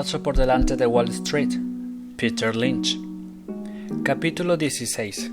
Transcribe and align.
paso 0.00 0.22
por 0.22 0.34
delante 0.34 0.78
de 0.78 0.86
Wall 0.86 1.10
Street. 1.10 1.50
Peter 2.16 2.56
Lynch. 2.56 2.98
Capítulo 4.02 4.56
16. 4.56 5.30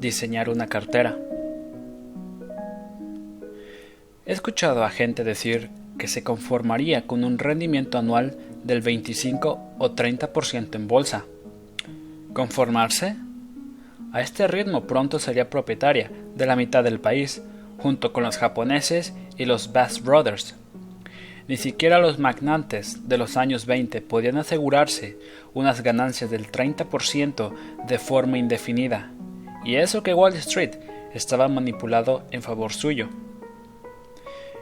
Diseñar 0.00 0.48
una 0.48 0.66
cartera. 0.66 1.16
He 4.26 4.32
escuchado 4.32 4.82
a 4.82 4.90
gente 4.90 5.22
decir 5.22 5.70
que 5.98 6.08
se 6.08 6.24
conformaría 6.24 7.06
con 7.06 7.22
un 7.22 7.38
rendimiento 7.38 7.96
anual 7.96 8.36
del 8.64 8.80
25 8.80 9.60
o 9.78 9.94
30% 9.94 10.74
en 10.74 10.88
bolsa. 10.88 11.24
¿Conformarse? 12.32 13.14
A 14.12 14.20
este 14.20 14.48
ritmo 14.48 14.88
pronto 14.88 15.20
sería 15.20 15.48
propietaria 15.48 16.10
de 16.34 16.46
la 16.46 16.56
mitad 16.56 16.82
del 16.82 16.98
país, 16.98 17.40
junto 17.78 18.12
con 18.12 18.24
los 18.24 18.36
japoneses 18.36 19.14
y 19.38 19.44
los 19.44 19.72
Bass 19.72 20.02
Brothers. 20.02 20.56
Ni 21.52 21.58
siquiera 21.58 21.98
los 21.98 22.18
magnates 22.18 23.10
de 23.10 23.18
los 23.18 23.36
años 23.36 23.66
20 23.66 24.00
podían 24.00 24.38
asegurarse 24.38 25.18
unas 25.52 25.82
ganancias 25.82 26.30
del 26.30 26.50
30% 26.50 27.52
de 27.86 27.98
forma 27.98 28.38
indefinida, 28.38 29.12
y 29.62 29.74
eso 29.74 30.02
que 30.02 30.14
Wall 30.14 30.32
Street 30.36 30.76
estaba 31.12 31.48
manipulado 31.48 32.24
en 32.30 32.40
favor 32.40 32.72
suyo. 32.72 33.10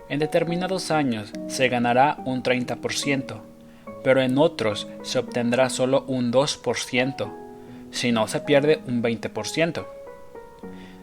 En 0.09 0.19
determinados 0.19 0.91
años 0.91 1.33
se 1.47 1.69
ganará 1.69 2.17
un 2.25 2.43
30%, 2.43 3.41
pero 4.03 4.21
en 4.21 4.37
otros 4.37 4.89
se 5.05 5.21
obtendrá 5.21 5.71
solo 5.71 6.05
un 6.09 6.33
2%, 6.33 7.33
si 7.93 8.11
no 8.11 8.27
se 8.27 8.41
pierde 8.41 8.81
un 8.89 9.01
20%. 9.01 9.87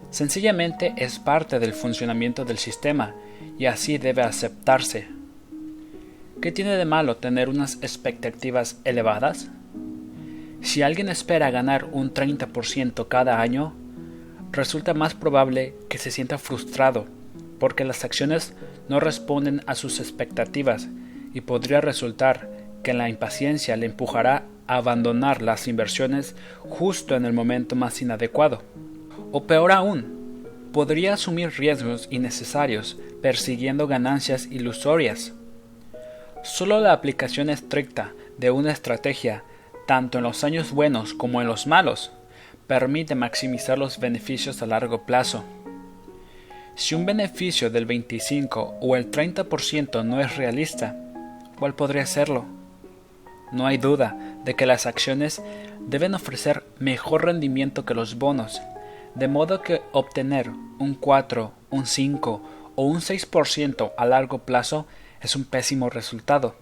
Sencillamente 0.10 0.94
es 0.98 1.18
parte 1.18 1.60
del 1.60 1.72
funcionamiento 1.72 2.44
del 2.44 2.58
sistema 2.58 3.16
y 3.58 3.68
así 3.68 3.98
debe 3.98 4.24
aceptarse. 4.24 5.16
¿Qué 6.41 6.52
tiene 6.52 6.77
de 6.77 6.86
malo 6.86 7.18
tener 7.18 7.49
unas 7.49 7.77
expectativas 7.82 8.80
elevadas? 8.84 9.49
Si 10.62 10.82
alguien 10.82 11.10
espera 11.10 11.52
ganar 11.52 11.85
un 11.91 12.13
30% 12.13 13.07
cada 13.07 13.41
año, 13.41 13.74
resulta 14.52 14.93
más 14.93 15.13
probable 15.13 15.74
que 15.90 15.98
se 15.98 16.12
sienta 16.12 16.38
frustrado 16.38 17.05
porque 17.60 17.85
las 17.85 18.04
acciones 18.05 18.54
no 18.88 18.99
responden 18.99 19.62
a 19.65 19.76
sus 19.76 19.99
expectativas 19.99 20.88
y 21.34 21.41
podría 21.41 21.82
resultar 21.82 22.49
que 22.84 22.93
la 22.93 23.10
impaciencia 23.10 23.76
le 23.76 23.88
empujará 23.88 24.43
a 24.68 24.77
abandonar 24.77 25.41
las 25.41 25.68
inversiones 25.68 26.35
justo 26.60 27.15
en 27.15 27.26
el 27.26 27.34
momento 27.34 27.76
más 27.76 28.02
inadecuado. 28.02 28.62
O 29.32 29.43
peor 29.46 29.71
aún, 29.71 30.46
podría 30.71 31.13
asumir 31.13 31.52
riesgos 31.58 32.08
innecesarios 32.12 32.98
persiguiendo 33.21 33.88
ganancias 33.88 34.48
ilusorias. 34.52 35.34
Solo 36.48 36.79
la 36.79 36.93
aplicación 36.93 37.49
estricta 37.49 38.13
de 38.37 38.51
una 38.51 38.71
estrategia, 38.71 39.43
tanto 39.85 40.17
en 40.17 40.23
los 40.23 40.45
años 40.45 40.71
buenos 40.71 41.13
como 41.13 41.41
en 41.41 41.48
los 41.48 41.67
malos, 41.67 42.13
permite 42.67 43.15
maximizar 43.15 43.77
los 43.77 43.99
beneficios 43.99 44.62
a 44.62 44.65
largo 44.65 45.05
plazo. 45.05 45.43
Si 46.75 46.95
un 46.95 47.05
beneficio 47.05 47.70
del 47.70 47.85
25 47.85 48.77
o 48.79 48.95
el 48.95 49.12
30% 49.12 50.05
no 50.05 50.21
es 50.21 50.37
realista, 50.37 50.95
¿cuál 51.59 51.75
podría 51.75 52.05
serlo? 52.05 52.45
No 53.51 53.68
hay 53.68 53.77
duda 53.77 54.15
de 54.45 54.55
que 54.55 54.65
las 54.65 54.85
acciones 54.85 55.41
deben 55.81 56.15
ofrecer 56.15 56.63
mejor 56.79 57.25
rendimiento 57.25 57.84
que 57.84 57.93
los 57.93 58.18
bonos, 58.18 58.62
de 59.15 59.27
modo 59.27 59.62
que 59.62 59.81
obtener 59.91 60.49
un 60.79 60.95
4, 60.95 61.51
un 61.71 61.85
5 61.85 62.41
o 62.75 62.84
un 62.84 63.01
6% 63.01 63.91
a 63.98 64.06
largo 64.06 64.40
plazo 64.40 64.88
es 65.22 65.35
un 65.35 65.46
pésimo 65.46 65.90
resultado. 65.90 66.56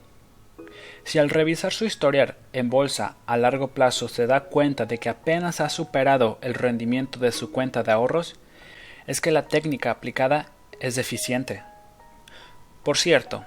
Si 1.03 1.19
al 1.19 1.29
revisar 1.29 1.71
su 1.71 1.85
historial 1.85 2.35
en 2.51 2.69
bolsa 2.69 3.17
a 3.25 3.37
largo 3.37 3.69
plazo 3.69 4.07
se 4.07 4.27
da 4.27 4.45
cuenta 4.45 4.85
de 4.85 4.97
que 4.97 5.09
apenas 5.09 5.61
ha 5.61 5.69
superado 5.69 6.39
el 6.41 6.53
rendimiento 6.53 7.19
de 7.19 7.31
su 7.31 7.51
cuenta 7.51 7.83
de 7.83 7.91
ahorros, 7.91 8.35
es 9.07 9.21
que 9.21 9.31
la 9.31 9.47
técnica 9.47 9.91
aplicada 9.91 10.49
es 10.79 10.95
deficiente. 10.95 11.63
Por 12.83 12.97
cierto, 12.97 13.45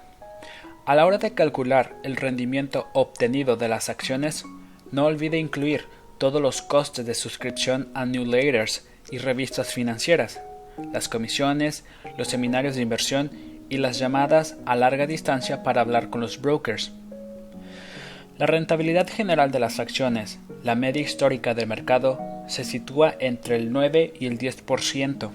a 0.86 0.94
la 0.94 1.04
hora 1.04 1.18
de 1.18 1.34
calcular 1.34 1.96
el 2.02 2.16
rendimiento 2.16 2.88
obtenido 2.94 3.56
de 3.56 3.68
las 3.68 3.88
acciones, 3.88 4.44
no 4.90 5.06
olvide 5.06 5.38
incluir 5.38 5.86
todos 6.18 6.40
los 6.40 6.62
costes 6.62 7.06
de 7.06 7.14
suscripción 7.14 7.90
a 7.94 8.06
newsletters 8.06 8.86
y 9.10 9.18
revistas 9.18 9.72
financieras, 9.72 10.40
las 10.92 11.08
comisiones, 11.08 11.84
los 12.16 12.28
seminarios 12.28 12.76
de 12.76 12.82
inversión 12.82 13.30
y 13.68 13.78
las 13.78 13.98
llamadas 13.98 14.56
a 14.66 14.76
larga 14.76 15.06
distancia 15.06 15.62
para 15.62 15.80
hablar 15.80 16.10
con 16.10 16.20
los 16.20 16.40
brokers. 16.40 16.92
La 18.38 18.46
rentabilidad 18.46 19.08
general 19.08 19.50
de 19.50 19.60
las 19.60 19.80
acciones, 19.80 20.38
la 20.62 20.74
media 20.74 21.02
histórica 21.02 21.54
del 21.54 21.66
mercado, 21.66 22.20
se 22.46 22.64
sitúa 22.64 23.14
entre 23.18 23.56
el 23.56 23.72
9 23.72 24.14
y 24.18 24.26
el 24.26 24.38
10%. 24.38 25.30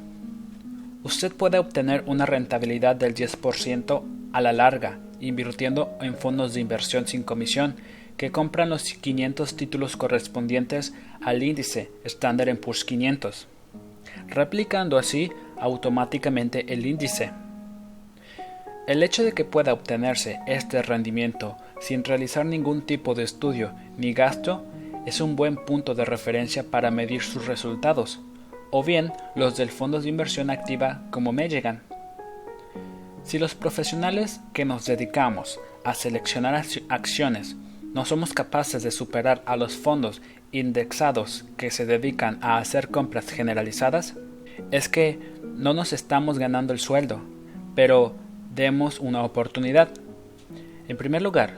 Usted 1.04 1.34
puede 1.34 1.58
obtener 1.58 2.04
una 2.08 2.26
rentabilidad 2.26 2.96
del 2.96 3.14
10% 3.14 4.04
a 4.32 4.42
la 4.42 4.54
larga 4.54 5.00
invirtiendo 5.20 5.98
en 6.02 6.16
fondos 6.16 6.54
de 6.54 6.62
inversión 6.62 7.08
sin 7.08 7.24
comisión 7.24 7.76
que 8.18 8.32
compran 8.32 8.70
los 8.70 8.84
500 8.84 9.56
títulos 9.56 9.98
correspondientes 9.98 10.94
al 11.22 11.42
índice 11.42 11.90
Standard 12.04 12.56
Poor's 12.58 12.86
500, 12.86 13.48
replicando 14.28 14.98
así 14.98 15.32
automáticamente 15.60 16.72
el 16.74 16.86
índice. 16.86 17.32
El 18.86 19.02
hecho 19.02 19.24
de 19.24 19.32
que 19.32 19.46
pueda 19.46 19.72
obtenerse 19.72 20.42
este 20.46 20.82
rendimiento 20.82 21.56
sin 21.80 22.04
realizar 22.04 22.46
ningún 22.46 22.82
tipo 22.82 23.16
de 23.16 23.24
estudio 23.24 23.72
ni 23.98 24.14
gasto 24.14 24.66
es 25.06 25.22
un 25.22 25.38
buen 25.38 25.56
punto 25.56 25.96
de 25.96 26.04
referencia 26.04 26.64
para 26.64 26.92
medir 26.92 27.22
sus 27.22 27.48
resultados 27.48 28.20
o 28.72 28.84
bien 28.84 29.14
los 29.36 29.56
del 29.56 29.70
fondo 29.70 30.02
de 30.02 30.10
inversión 30.10 30.50
activa 30.50 31.04
como 31.12 31.32
me 31.32 31.48
llegan. 31.48 31.82
Si 33.24 33.40
los 33.40 33.56
profesionales 33.56 34.42
que 34.52 34.66
nos 34.66 34.86
dedicamos 34.86 35.62
a 35.86 35.94
seleccionar 35.94 36.62
acciones 36.90 37.56
no 37.94 38.04
somos 38.04 38.34
capaces 38.34 38.84
de 38.84 38.92
superar 38.92 39.44
a 39.46 39.56
los 39.56 39.78
fondos 39.78 40.22
indexados 40.52 41.46
que 41.56 41.72
se 41.72 41.86
dedican 41.86 42.38
a 42.42 42.58
hacer 42.58 42.90
compras 42.90 43.30
generalizadas, 43.30 44.16
es 44.72 44.90
que 44.90 45.20
no 45.56 45.74
nos 45.74 45.94
estamos 45.94 46.38
ganando 46.38 46.74
el 46.74 46.80
sueldo, 46.80 47.22
pero 47.76 48.16
demos 48.54 49.00
una 49.00 49.24
oportunidad. 49.24 49.90
En 50.88 50.98
primer 50.98 51.22
lugar, 51.22 51.56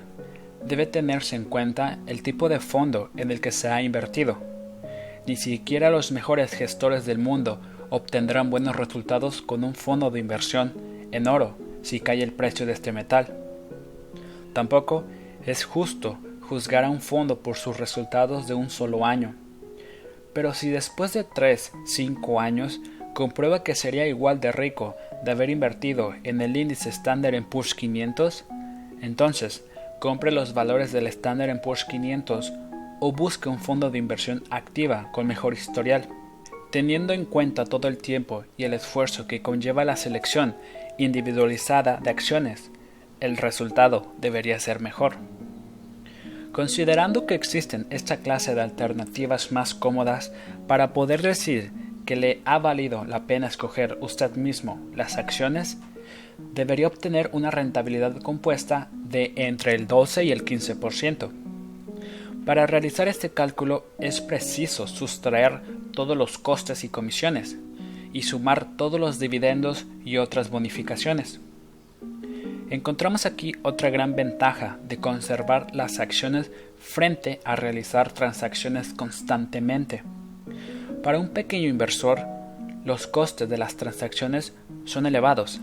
debe 0.63 0.85
tenerse 0.85 1.35
en 1.35 1.45
cuenta 1.45 1.99
el 2.07 2.23
tipo 2.23 2.49
de 2.49 2.59
fondo 2.59 3.09
en 3.15 3.31
el 3.31 3.41
que 3.41 3.51
se 3.51 3.69
ha 3.69 3.81
invertido 3.81 4.55
ni 5.27 5.35
siquiera 5.37 5.89
los 5.89 6.11
mejores 6.11 6.51
gestores 6.51 7.05
del 7.05 7.17
mundo 7.17 7.59
obtendrán 7.89 8.51
buenos 8.51 8.75
resultados 8.75 9.41
con 9.41 9.63
un 9.63 9.73
fondo 9.73 10.11
de 10.11 10.19
inversión 10.19 10.73
en 11.11 11.27
oro 11.27 11.55
si 11.81 11.99
cae 11.99 12.21
el 12.21 12.31
precio 12.31 12.67
de 12.67 12.73
este 12.73 12.91
metal. 12.91 13.35
Tampoco 14.53 15.03
es 15.45 15.63
justo 15.65 16.19
juzgar 16.41 16.83
a 16.83 16.91
un 16.91 17.01
fondo 17.01 17.39
por 17.39 17.55
sus 17.55 17.77
resultados 17.77 18.47
de 18.47 18.53
un 18.53 18.69
solo 18.69 19.03
año. 19.03 19.35
Pero 20.33 20.53
si 20.53 20.69
después 20.69 21.13
de 21.13 21.23
3, 21.23 21.71
5 21.85 22.39
años 22.39 22.79
comprueba 23.15 23.63
que 23.63 23.73
sería 23.73 24.07
igual 24.07 24.39
de 24.39 24.51
rico 24.51 24.95
de 25.23 25.31
haber 25.31 25.49
invertido 25.49 26.13
en 26.23 26.41
el 26.41 26.57
índice 26.57 26.89
Standard 26.89 27.43
Poor's 27.45 27.73
500, 27.73 28.45
entonces 29.01 29.63
compre 29.99 30.31
los 30.31 30.53
valores 30.53 30.91
del 30.91 31.07
Standard 31.07 31.61
Poor's 31.61 31.85
500 31.85 32.53
o 32.99 33.11
busque 33.11 33.49
un 33.49 33.59
fondo 33.59 33.89
de 33.89 33.97
inversión 33.97 34.43
activa 34.49 35.09
con 35.11 35.27
mejor 35.27 35.53
historial. 35.53 36.07
Teniendo 36.71 37.13
en 37.13 37.25
cuenta 37.25 37.65
todo 37.65 37.87
el 37.87 37.97
tiempo 37.97 38.43
y 38.57 38.63
el 38.63 38.73
esfuerzo 38.73 39.27
que 39.27 39.41
conlleva 39.41 39.85
la 39.85 39.95
selección 39.95 40.55
individualizada 40.97 41.97
de 41.97 42.09
acciones, 42.09 42.71
el 43.19 43.37
resultado 43.37 44.13
debería 44.19 44.59
ser 44.59 44.79
mejor. 44.79 45.15
Considerando 46.51 47.25
que 47.25 47.35
existen 47.35 47.85
esta 47.89 48.17
clase 48.17 48.55
de 48.55 48.61
alternativas 48.61 49.51
más 49.51 49.73
cómodas 49.73 50.31
para 50.67 50.93
poder 50.93 51.21
decir 51.21 51.71
que 52.05 52.15
le 52.15 52.41
ha 52.45 52.59
valido 52.59 53.05
la 53.05 53.27
pena 53.27 53.47
escoger 53.47 53.97
usted 54.01 54.35
mismo 54.35 54.79
las 54.95 55.17
acciones, 55.17 55.77
debería 56.53 56.87
obtener 56.87 57.29
una 57.33 57.51
rentabilidad 57.51 58.21
compuesta 58.21 58.89
de 58.91 59.33
entre 59.35 59.75
el 59.75 59.87
12 59.87 60.25
y 60.25 60.31
el 60.31 60.45
15%. 60.45 61.29
Para 62.45 62.67
realizar 62.67 63.07
este 63.07 63.31
cálculo 63.31 63.85
es 63.99 64.21
preciso 64.21 64.87
sustraer 64.87 65.61
todos 65.93 66.15
los 66.15 66.37
costes 66.37 66.83
y 66.83 66.89
comisiones 66.89 67.57
y 68.13 68.21
sumar 68.21 68.77
todos 68.77 68.99
los 68.99 69.19
dividendos 69.19 69.85
y 70.05 70.17
otras 70.17 70.49
bonificaciones. 70.49 71.39
Encontramos 72.69 73.25
aquí 73.25 73.53
otra 73.61 73.89
gran 73.89 74.15
ventaja 74.15 74.77
de 74.87 74.97
conservar 74.97 75.75
las 75.75 75.99
acciones 75.99 76.51
frente 76.79 77.39
a 77.45 77.55
realizar 77.55 78.11
transacciones 78.11 78.93
constantemente. 78.93 80.03
Para 81.05 81.19
un 81.19 81.29
pequeño 81.29 81.69
inversor, 81.69 82.25
los 82.83 83.05
costes 83.05 83.47
de 83.47 83.59
las 83.59 83.77
transacciones 83.77 84.55
son 84.85 85.05
elevados. 85.05 85.61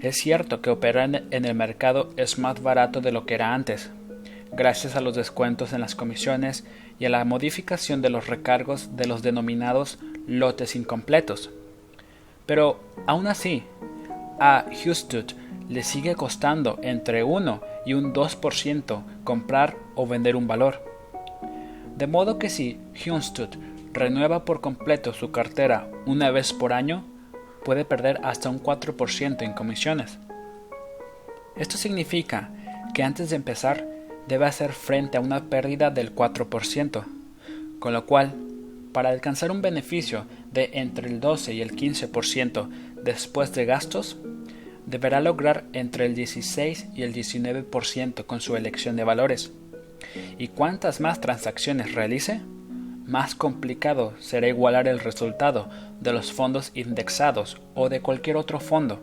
Es 0.00 0.18
cierto 0.18 0.62
que 0.62 0.70
operar 0.70 1.24
en 1.32 1.44
el 1.44 1.56
mercado 1.56 2.10
es 2.16 2.38
más 2.38 2.62
barato 2.62 3.00
de 3.00 3.10
lo 3.10 3.26
que 3.26 3.34
era 3.34 3.52
antes, 3.52 3.90
gracias 4.52 4.94
a 4.94 5.00
los 5.00 5.16
descuentos 5.16 5.72
en 5.72 5.80
las 5.80 5.96
comisiones 5.96 6.64
y 7.00 7.04
a 7.06 7.08
la 7.08 7.24
modificación 7.24 8.00
de 8.00 8.10
los 8.10 8.28
recargos 8.28 8.96
de 8.96 9.08
los 9.08 9.22
denominados 9.22 9.98
lotes 10.28 10.76
incompletos. 10.76 11.50
Pero 12.46 12.78
aún 13.08 13.26
así, 13.26 13.64
a 14.38 14.66
Houston 14.84 15.26
le 15.68 15.82
sigue 15.82 16.14
costando 16.14 16.78
entre 16.80 17.24
1 17.24 17.60
y 17.86 17.94
un 17.94 18.14
2% 18.14 19.02
comprar 19.24 19.74
o 19.96 20.06
vender 20.06 20.36
un 20.36 20.46
valor. 20.46 20.80
De 21.96 22.06
modo 22.06 22.38
que 22.38 22.48
si 22.48 22.78
Houston 23.04 23.73
renueva 23.94 24.44
por 24.44 24.60
completo 24.60 25.14
su 25.14 25.30
cartera 25.30 25.88
una 26.04 26.30
vez 26.30 26.52
por 26.52 26.72
año, 26.72 27.04
puede 27.64 27.84
perder 27.84 28.20
hasta 28.24 28.50
un 28.50 28.62
4% 28.62 29.42
en 29.42 29.52
comisiones. 29.52 30.18
Esto 31.56 31.78
significa 31.78 32.50
que 32.92 33.04
antes 33.04 33.30
de 33.30 33.36
empezar 33.36 33.86
debe 34.28 34.46
hacer 34.46 34.72
frente 34.72 35.16
a 35.16 35.20
una 35.20 35.44
pérdida 35.44 35.90
del 35.90 36.14
4%, 36.14 37.04
con 37.78 37.92
lo 37.92 38.04
cual, 38.06 38.34
para 38.92 39.10
alcanzar 39.10 39.50
un 39.50 39.62
beneficio 39.62 40.26
de 40.52 40.70
entre 40.74 41.08
el 41.08 41.20
12 41.20 41.54
y 41.54 41.62
el 41.62 41.74
15% 41.74 42.68
después 43.02 43.52
de 43.52 43.64
gastos, 43.64 44.18
deberá 44.86 45.20
lograr 45.20 45.64
entre 45.72 46.06
el 46.06 46.14
16 46.14 46.88
y 46.94 47.02
el 47.02 47.14
19% 47.14 48.26
con 48.26 48.40
su 48.40 48.56
elección 48.56 48.96
de 48.96 49.04
valores. 49.04 49.52
Y 50.38 50.48
cuantas 50.48 51.00
más 51.00 51.20
transacciones 51.20 51.94
realice, 51.94 52.40
más 53.06 53.34
complicado 53.34 54.14
será 54.18 54.48
igualar 54.48 54.88
el 54.88 54.98
resultado 54.98 55.68
de 56.00 56.12
los 56.12 56.32
fondos 56.32 56.70
indexados 56.74 57.60
o 57.74 57.88
de 57.88 58.00
cualquier 58.00 58.36
otro 58.36 58.60
fondo. 58.60 59.00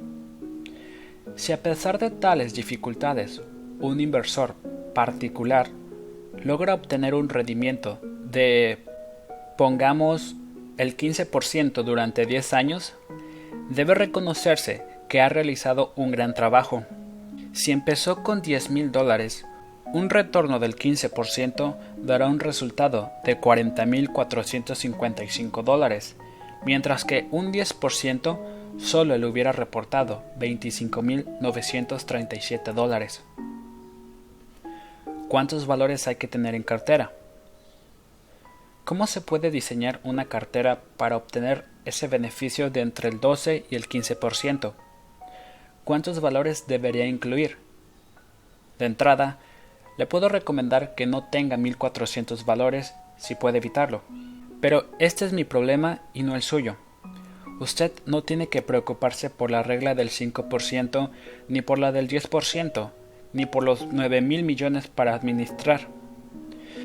Si 1.36 1.52
a 1.52 1.62
pesar 1.62 2.00
de 2.00 2.10
tales 2.10 2.54
dificultades 2.54 3.42
un 3.80 4.00
inversor 4.00 4.56
particular 4.94 5.70
logra 6.44 6.74
obtener 6.74 7.14
un 7.14 7.30
rendimiento 7.30 8.00
de, 8.02 8.80
pongamos, 9.58 10.36
el 10.78 10.98
15% 10.98 11.84
durante 11.84 12.26
10 12.26 12.54
años, 12.54 12.96
debe 13.70 13.94
reconocerse 13.94 14.84
que 15.10 15.22
ha 15.22 15.30
realizado 15.30 15.94
un 15.96 16.12
gran 16.12 16.34
trabajo. 16.34 16.86
Si 17.54 17.72
empezó 17.72 18.24
con 18.24 18.42
10 18.42 18.70
mil 18.72 18.92
dólares, 18.92 19.46
un 19.94 20.10
retorno 20.10 20.60
del 20.60 20.76
15% 20.76 21.76
dará 21.98 22.28
un 22.28 22.40
resultado 22.40 23.12
de 23.24 23.40
40.455 23.40 25.64
dólares, 25.64 26.16
mientras 26.66 27.06
que 27.06 27.28
un 27.32 27.52
10% 27.52 28.40
solo 28.78 29.18
le 29.18 29.28
hubiera 29.28 29.52
reportado 29.52 30.24
25.937 30.40 32.74
dólares. 32.74 33.24
¿Cuántos 35.28 35.68
valores 35.68 36.08
hay 36.08 36.16
que 36.16 36.28
tener 36.28 36.56
en 36.56 36.64
cartera? 36.64 37.12
¿Cómo 38.84 39.06
se 39.08 39.22
puede 39.22 39.52
diseñar 39.52 40.00
una 40.04 40.26
cartera 40.26 40.82
para 40.98 41.16
obtener 41.16 41.66
ese 41.86 42.08
beneficio 42.08 42.70
de 42.70 42.82
entre 42.82 43.10
el 43.10 43.20
12 43.20 43.66
y 43.70 43.76
el 43.76 43.88
15%? 43.88 44.74
¿Cuántos 45.84 46.22
valores 46.22 46.66
debería 46.68 47.06
incluir? 47.06 47.58
De 48.80 48.86
entrada, 48.86 49.40
le 50.02 50.08
puedo 50.08 50.30
recomendar 50.30 50.96
que 50.96 51.06
no 51.06 51.26
tenga 51.26 51.58
1400 51.58 52.44
valores 52.44 52.96
si 53.18 53.36
puede 53.36 53.60
evitarlo. 53.60 54.02
Pero 54.60 54.88
este 54.98 55.26
es 55.26 55.32
mi 55.32 55.44
problema 55.44 56.02
y 56.16 56.24
no 56.24 56.36
el 56.36 56.42
suyo. 56.42 56.76
Usted 57.60 57.92
no 58.08 58.24
tiene 58.24 58.48
que 58.48 58.64
preocuparse 58.64 59.30
por 59.30 59.52
la 59.52 59.62
regla 59.62 59.94
del 59.94 60.10
5%, 60.10 61.12
ni 61.50 61.62
por 61.62 61.78
la 61.78 61.92
del 61.92 62.08
10%, 62.08 62.90
ni 63.34 63.46
por 63.46 63.64
los 63.64 63.86
9 63.92 64.22
mil 64.22 64.42
millones 64.42 64.88
para 64.88 65.14
administrar. 65.14 65.82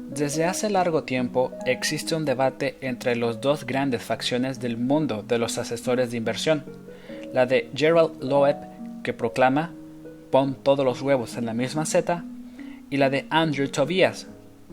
Desde 0.02 0.44
hace 0.44 0.68
largo 0.68 1.04
tiempo 1.04 1.52
existe 1.64 2.14
un 2.14 2.26
debate 2.26 2.76
entre 2.82 3.16
las 3.16 3.40
dos 3.40 3.64
grandes 3.64 4.02
facciones 4.02 4.60
del 4.60 4.76
mundo 4.76 5.24
de 5.26 5.38
los 5.38 5.56
asesores 5.56 6.10
de 6.10 6.18
inversión, 6.18 6.66
la 7.32 7.46
de 7.46 7.70
Gerald 7.74 8.22
Loeb, 8.22 8.58
que 9.02 9.14
proclama 9.14 9.72
pon 10.30 10.54
todos 10.54 10.84
los 10.84 11.00
huevos 11.00 11.38
en 11.38 11.46
la 11.46 11.54
misma 11.54 11.86
seta, 11.86 12.22
y 12.90 12.96
la 12.96 13.10
de 13.10 13.26
Andrew 13.30 13.68
Tobias, 13.68 14.26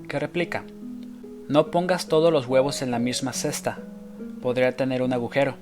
que 0.07 0.19
replica, 0.19 0.63
no 1.47 1.71
pongas 1.71 2.07
todos 2.07 2.31
los 2.31 2.47
huevos 2.47 2.81
en 2.81 2.91
la 2.91 2.99
misma 2.99 3.33
cesta, 3.33 3.79
podría 4.41 4.75
tener 4.75 5.01
un 5.01 5.13
agujero. 5.13 5.55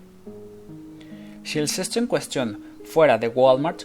Si 1.44 1.59
el 1.59 1.69
cesto 1.69 2.00
en 2.00 2.07
cuestión 2.07 2.63
fuera 2.83 3.18
de 3.18 3.27
Walmart, 3.27 3.83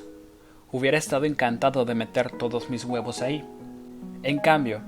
hubiera 0.72 0.98
estado 0.98 1.24
encantado 1.24 1.84
de 1.84 1.94
meter 1.94 2.30
todos 2.30 2.68
mis 2.70 2.84
huevos 2.84 3.22
ahí. 3.22 3.44
En 4.22 4.38
cambio, 4.38 4.80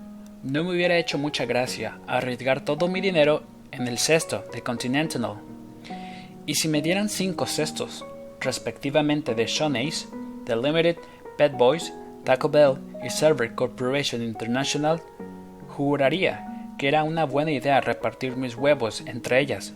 no 0.42 0.64
me 0.64 0.70
hubiera 0.70 0.98
hecho 0.98 1.19
mucha 1.19 1.46
gracia 1.46 1.98
arriesgar 2.06 2.64
todo 2.64 2.88
mi 2.88 3.00
dinero 3.00 3.42
en 3.70 3.88
el 3.88 3.98
cesto 3.98 4.44
de 4.52 4.62
Continental. 4.62 5.36
Y 6.46 6.54
si 6.54 6.69
me 6.69 6.82
dieran 6.82 7.08
cinco 7.08 7.46
cestos, 7.46 8.04
respectivamente 8.40 9.34
de 9.34 9.46
Shawnee's, 9.46 10.08
The 10.44 10.56
Limited, 10.56 10.96
Pet 11.36 11.52
Boys 11.56 11.92
Taco 12.28 12.50
Bell 12.50 12.75
y 13.02 13.08
Server 13.08 13.54
Corporation 13.54 14.22
International, 14.22 15.00
juraría 15.66 16.75
que 16.76 16.86
era 16.86 17.02
una 17.02 17.25
buena 17.25 17.52
idea 17.52 17.80
repartir 17.80 18.36
mis 18.36 18.54
huevos 18.54 19.02
entre 19.06 19.40
ellas. 19.40 19.72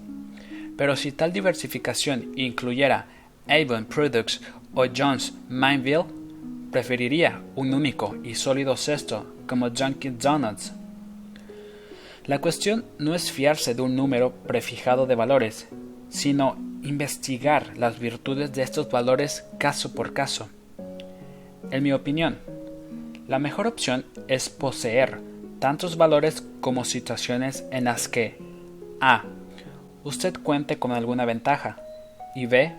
Pero 0.77 0.95
si 0.95 1.13
tal 1.13 1.33
diversificación 1.33 2.31
incluyera 2.37 3.07
Avon 3.49 3.87
Products 3.87 4.43
o 4.75 4.85
John's 4.95 5.33
Mineville, 5.49 6.05
preferiría 6.71 7.41
un 7.57 7.73
único 7.73 8.17
y 8.23 8.35
sólido 8.35 8.77
cesto 8.77 9.35
como 9.47 9.71
Junkin 9.75 10.19
Donuts. 10.19 10.75
La 12.27 12.39
cuestión 12.39 12.85
no 12.99 13.15
es 13.15 13.33
fiarse 13.33 13.75
de 13.75 13.81
un 13.81 13.97
número 13.97 14.31
prefijado 14.47 15.07
de 15.07 15.15
valores, 15.15 15.69
sino 16.11 16.59
investigar 16.83 17.79
las 17.79 17.99
virtudes 17.99 18.53
de 18.53 18.61
estos 18.61 18.91
valores 18.91 19.47
caso 19.59 19.95
por 19.95 20.13
caso. 20.13 20.51
En 21.73 21.83
mi 21.83 21.93
opinión, 21.95 22.37
la 23.29 23.39
mejor 23.39 23.67
opción 23.67 24.05
es 24.29 24.51
poseer 24.51 25.21
tantos 25.59 25.97
valores 25.97 26.45
como 26.61 26.85
situaciones 26.85 27.65
en 27.71 27.85
las 27.85 28.09
que 28.09 28.37
A. 29.01 29.25
Usted 30.05 30.35
cuente 30.43 30.79
con 30.79 30.93
alguna 30.93 31.25
ventaja 31.25 31.79
y 32.35 32.45
B. 32.45 32.75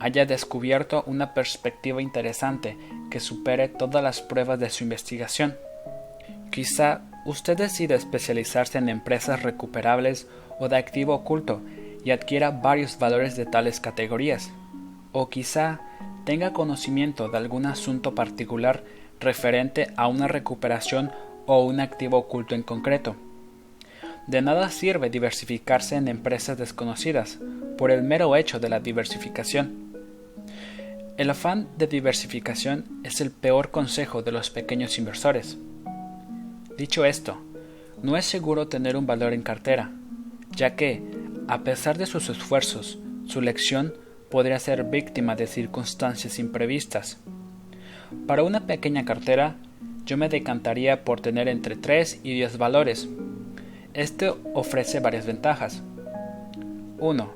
haya 0.00 0.26
descubierto 0.26 1.02
una 1.06 1.32
perspectiva 1.32 2.02
interesante 2.02 2.76
que 3.10 3.20
supere 3.20 3.68
todas 3.68 4.04
las 4.04 4.20
pruebas 4.20 4.60
de 4.60 4.68
su 4.68 4.84
investigación. 4.84 5.56
Quizá 6.50 7.00
usted 7.24 7.56
decida 7.56 7.94
especializarse 7.94 8.76
en 8.76 8.90
empresas 8.90 9.42
recuperables 9.42 10.26
o 10.58 10.68
de 10.68 10.76
activo 10.76 11.14
oculto 11.14 11.62
y 12.04 12.10
adquiera 12.10 12.50
varios 12.50 12.98
valores 12.98 13.34
de 13.38 13.46
tales 13.46 13.80
categorías. 13.80 14.50
O 15.12 15.30
quizá 15.30 15.80
tenga 16.24 16.52
conocimiento 16.52 17.28
de 17.28 17.38
algún 17.38 17.66
asunto 17.66 18.14
particular 18.14 18.84
referente 19.20 19.92
a 19.96 20.08
una 20.08 20.28
recuperación 20.28 21.10
o 21.46 21.64
un 21.64 21.80
activo 21.80 22.18
oculto 22.18 22.54
en 22.54 22.62
concreto. 22.62 23.16
De 24.26 24.42
nada 24.42 24.70
sirve 24.70 25.10
diversificarse 25.10 25.96
en 25.96 26.08
empresas 26.08 26.56
desconocidas 26.56 27.38
por 27.76 27.90
el 27.90 28.02
mero 28.02 28.36
hecho 28.36 28.60
de 28.60 28.68
la 28.68 28.80
diversificación. 28.80 29.90
El 31.16 31.30
afán 31.30 31.68
de 31.76 31.86
diversificación 31.86 32.84
es 33.02 33.20
el 33.20 33.30
peor 33.30 33.70
consejo 33.70 34.22
de 34.22 34.32
los 34.32 34.50
pequeños 34.50 34.98
inversores. 34.98 35.58
Dicho 36.78 37.04
esto, 37.04 37.38
no 38.02 38.16
es 38.16 38.24
seguro 38.24 38.68
tener 38.68 38.96
un 38.96 39.06
valor 39.06 39.32
en 39.32 39.42
cartera, 39.42 39.92
ya 40.54 40.76
que, 40.76 41.02
a 41.48 41.64
pesar 41.64 41.98
de 41.98 42.06
sus 42.06 42.28
esfuerzos, 42.28 42.98
su 43.26 43.40
lección 43.40 43.92
podría 44.30 44.58
ser 44.58 44.84
víctima 44.84 45.34
de 45.34 45.46
circunstancias 45.46 46.38
imprevistas. 46.38 47.18
Para 48.26 48.42
una 48.42 48.66
pequeña 48.66 49.04
cartera, 49.04 49.56
yo 50.06 50.16
me 50.16 50.28
decantaría 50.28 51.04
por 51.04 51.20
tener 51.20 51.48
entre 51.48 51.76
3 51.76 52.20
y 52.22 52.34
10 52.34 52.58
valores. 52.58 53.08
Este 53.94 54.32
ofrece 54.54 55.00
varias 55.00 55.26
ventajas. 55.26 55.82
1. 56.98 57.32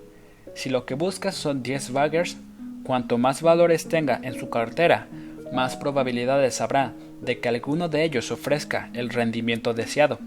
Si 0.54 0.70
lo 0.70 0.86
que 0.86 0.94
buscas 0.94 1.34
son 1.34 1.62
10 1.62 1.92
baggers, 1.92 2.36
cuanto 2.84 3.18
más 3.18 3.42
valores 3.42 3.88
tenga 3.88 4.20
en 4.22 4.38
su 4.38 4.50
cartera, 4.50 5.08
más 5.52 5.76
probabilidades 5.76 6.60
habrá 6.60 6.92
de 7.20 7.38
que 7.40 7.48
alguno 7.48 7.88
de 7.88 8.04
ellos 8.04 8.30
ofrezca 8.30 8.90
el 8.94 9.10
rendimiento 9.10 9.74
deseado. 9.74 10.18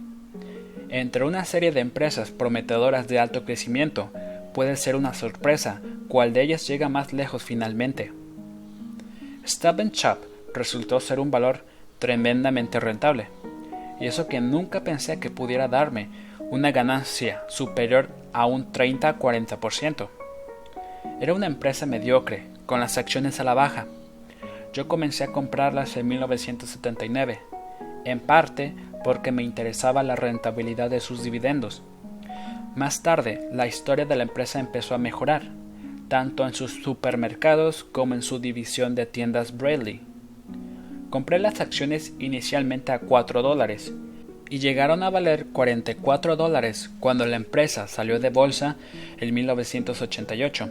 Entre 0.89 1.25
una 1.25 1.45
serie 1.45 1.71
de 1.71 1.81
empresas 1.81 2.31
prometedoras 2.31 3.07
de 3.07 3.19
alto 3.19 3.43
crecimiento, 3.43 4.09
puede 4.57 4.75
ser 4.75 4.95
una 4.95 5.13
sorpresa 5.13 5.81
cuál 6.07 6.33
de 6.33 6.41
ellas 6.41 6.67
llega 6.67 6.89
más 6.89 7.13
lejos 7.13 7.43
finalmente. 7.43 8.11
Stop 9.43 9.79
Shop 9.91 10.17
resultó 10.51 10.99
ser 10.99 11.19
un 11.19 11.29
valor 11.29 11.63
tremendamente 11.99 12.79
rentable, 12.79 13.27
y 13.99 14.07
eso 14.07 14.27
que 14.27 14.41
nunca 14.41 14.81
pensé 14.81 15.19
que 15.19 15.29
pudiera 15.29 15.67
darme 15.67 16.09
una 16.39 16.71
ganancia 16.71 17.43
superior 17.49 18.09
a 18.33 18.47
un 18.47 18.71
30-40%. 18.71 20.07
Era 21.21 21.35
una 21.35 21.45
empresa 21.45 21.85
mediocre, 21.85 22.47
con 22.65 22.79
las 22.79 22.97
acciones 22.97 23.39
a 23.39 23.43
la 23.43 23.53
baja. 23.53 23.85
Yo 24.73 24.87
comencé 24.87 25.23
a 25.23 25.31
comprarlas 25.31 25.97
en 25.97 26.07
1979. 26.07 27.41
en 28.05 28.19
parte 28.19 28.73
porque 29.03 29.31
me 29.31 29.43
interesaba 29.43 30.01
la 30.01 30.15
rentabilidad 30.15 30.89
de 30.89 30.99
sus 30.99 31.21
dividendos. 31.21 31.83
Más 32.77 33.01
tarde, 33.01 33.49
la 33.51 33.65
historia 33.65 34.05
de 34.05 34.15
la 34.15 34.21
empresa 34.21 34.59
empezó 34.59 34.93
a 34.93 34.99
mejorar, 34.99 35.41
tanto 36.09 36.45
en 36.45 36.53
sus 36.53 36.83
supermercados 36.83 37.83
como 37.83 38.13
en 38.13 38.21
su 38.21 38.37
división 38.37 38.93
de 38.93 39.07
tiendas 39.07 39.57
Bradley. 39.57 40.01
Compré 41.09 41.39
las 41.39 41.59
acciones 41.59 42.13
inicialmente 42.19 42.91
a 42.91 42.99
4 42.99 43.41
dólares 43.41 43.91
y 44.51 44.59
llegaron 44.59 45.01
a 45.01 45.09
valer 45.09 45.47
44 45.47 46.35
dólares 46.35 46.91
cuando 46.99 47.25
la 47.25 47.37
empresa 47.37 47.87
salió 47.87 48.19
de 48.19 48.29
bolsa 48.29 48.75
en 49.17 49.33
1988. 49.33 50.69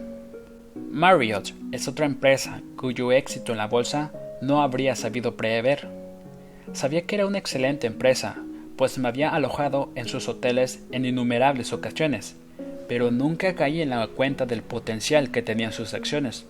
Marriott 0.93 1.55
es 1.73 1.89
otra 1.89 2.07
empresa 2.07 2.63
cuyo 2.77 3.11
éxito 3.11 3.51
en 3.51 3.59
la 3.59 3.67
bolsa 3.67 4.13
no 4.41 4.63
habría 4.63 4.95
sabido 4.95 5.37
prever. 5.37 5.89
Sabía 6.73 7.03
que 7.03 7.17
era 7.17 7.27
una 7.27 7.39
excelente 7.39 7.89
empresa, 7.89 8.46
pues 8.77 8.99
me 8.99 9.09
había 9.09 9.31
alojado 9.31 9.91
en 9.95 10.07
sus 10.07 10.29
hoteles 10.29 10.85
en 10.93 11.05
innumerables 11.05 11.73
ocasiones, 11.73 12.37
pero 12.89 13.11
nunca 13.11 13.55
caí 13.55 13.83
en 13.83 13.91
la 13.91 14.07
cuenta 14.07 14.47
del 14.47 14.63
potencial 14.63 15.31
que 15.31 15.43
tenían 15.43 15.73
sus 15.73 15.95
acciones. 15.95 16.47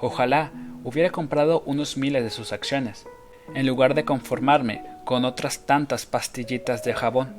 Ojalá 0.00 0.50
hubiera 0.82 1.10
comprado 1.10 1.62
unos 1.66 1.96
miles 1.96 2.24
de 2.24 2.30
sus 2.30 2.52
acciones, 2.52 3.06
en 3.54 3.66
lugar 3.66 3.94
de 3.94 4.04
conformarme 4.04 4.82
con 5.04 5.24
otras 5.24 5.66
tantas 5.66 6.06
pastillitas 6.06 6.84
de 6.84 6.94
jabón. 6.94 7.34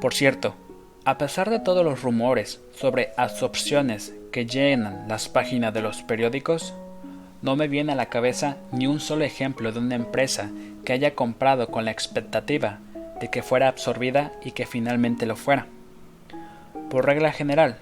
Por 0.00 0.14
cierto, 0.14 0.54
a 1.04 1.18
pesar 1.18 1.50
de 1.50 1.60
todos 1.60 1.84
los 1.84 2.02
rumores 2.02 2.60
sobre 2.74 3.12
absorciones 3.16 4.12
que 4.32 4.46
llenan 4.46 5.06
las 5.08 5.28
páginas 5.28 5.72
de 5.72 5.82
los 5.82 6.02
periódicos, 6.02 6.74
no 7.42 7.56
me 7.56 7.68
viene 7.68 7.92
a 7.92 7.96
la 7.96 8.06
cabeza 8.06 8.56
ni 8.70 8.86
un 8.86 9.00
solo 9.00 9.24
ejemplo 9.24 9.72
de 9.72 9.78
una 9.78 9.94
empresa 9.94 10.50
que 10.84 10.92
haya 10.92 11.14
comprado 11.14 11.68
con 11.68 11.84
la 11.84 11.90
expectativa 11.90 12.78
de 13.20 13.28
que 13.28 13.42
fuera 13.42 13.68
absorbida 13.68 14.32
y 14.44 14.52
que 14.52 14.66
finalmente 14.66 15.26
lo 15.26 15.36
fuera. 15.36 15.66
Por 16.90 17.06
regla 17.06 17.32
general, 17.32 17.78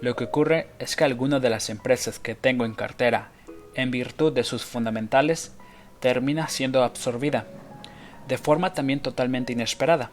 lo 0.00 0.16
que 0.16 0.24
ocurre 0.24 0.68
es 0.78 0.96
que 0.96 1.04
alguna 1.04 1.40
de 1.40 1.50
las 1.50 1.70
empresas 1.70 2.18
que 2.18 2.34
tengo 2.34 2.64
en 2.64 2.74
cartera, 2.74 3.28
en 3.74 3.90
virtud 3.90 4.32
de 4.32 4.44
sus 4.44 4.64
fundamentales, 4.64 5.54
termina 6.00 6.48
siendo 6.48 6.82
absorbida, 6.82 7.46
de 8.28 8.38
forma 8.38 8.74
también 8.74 9.00
totalmente 9.00 9.52
inesperada. 9.52 10.10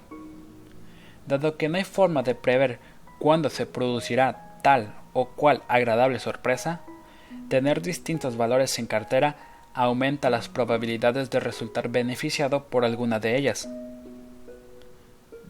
Dado 1.27 1.57
que 1.57 1.69
no 1.69 1.77
hay 1.77 1.83
forma 1.83 2.23
de 2.23 2.35
prever 2.35 2.79
cuándo 3.19 3.50
se 3.50 3.65
producirá 3.65 4.59
tal 4.62 4.93
o 5.13 5.29
cual 5.29 5.63
agradable 5.67 6.19
sorpresa, 6.19 6.81
Tener 7.49 7.81
distintos 7.81 8.37
valores 8.37 8.79
en 8.79 8.87
cartera 8.87 9.35
aumenta 9.73 10.29
las 10.29 10.49
probabilidades 10.49 11.29
de 11.29 11.39
resultar 11.39 11.89
beneficiado 11.89 12.65
por 12.65 12.85
alguna 12.85 13.19
de 13.19 13.37
ellas. 13.37 13.67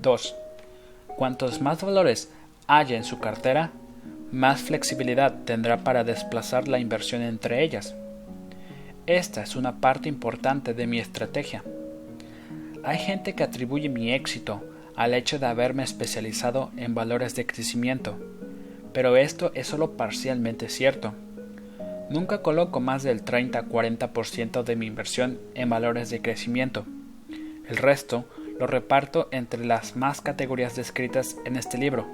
2. 0.01 0.35
Cuantos 1.15 1.61
más 1.61 1.83
valores 1.83 2.29
haya 2.67 2.97
en 2.97 3.03
su 3.03 3.19
cartera, 3.19 3.71
más 4.31 4.61
flexibilidad 4.61 5.43
tendrá 5.45 5.83
para 5.83 6.03
desplazar 6.03 6.67
la 6.67 6.79
inversión 6.79 7.21
entre 7.21 7.63
ellas. 7.63 7.95
Esta 9.05 9.43
es 9.43 9.55
una 9.55 9.79
parte 9.79 10.09
importante 10.09 10.73
de 10.73 10.87
mi 10.87 10.99
estrategia. 10.99 11.63
Hay 12.83 12.97
gente 12.97 13.33
que 13.33 13.43
atribuye 13.43 13.89
mi 13.89 14.11
éxito 14.11 14.63
al 14.95 15.13
hecho 15.13 15.39
de 15.39 15.45
haberme 15.45 15.83
especializado 15.83 16.71
en 16.77 16.95
valores 16.95 17.35
de 17.35 17.45
crecimiento, 17.45 18.17
pero 18.93 19.15
esto 19.17 19.51
es 19.55 19.67
solo 19.67 19.97
parcialmente 19.97 20.69
cierto. 20.69 21.13
Nunca 22.09 22.41
coloco 22.41 22.79
más 22.79 23.03
del 23.03 23.23
30-40% 23.23 24.63
de 24.63 24.75
mi 24.75 24.85
inversión 24.85 25.39
en 25.55 25.69
valores 25.69 26.09
de 26.09 26.21
crecimiento. 26.21 26.85
El 27.67 27.77
resto 27.77 28.25
lo 28.59 28.67
reparto 28.67 29.29
entre 29.31 29.65
las 29.65 29.95
más 29.95 30.21
categorías 30.21 30.75
descritas 30.75 31.37
en 31.45 31.55
este 31.55 31.77
libro. 31.77 32.05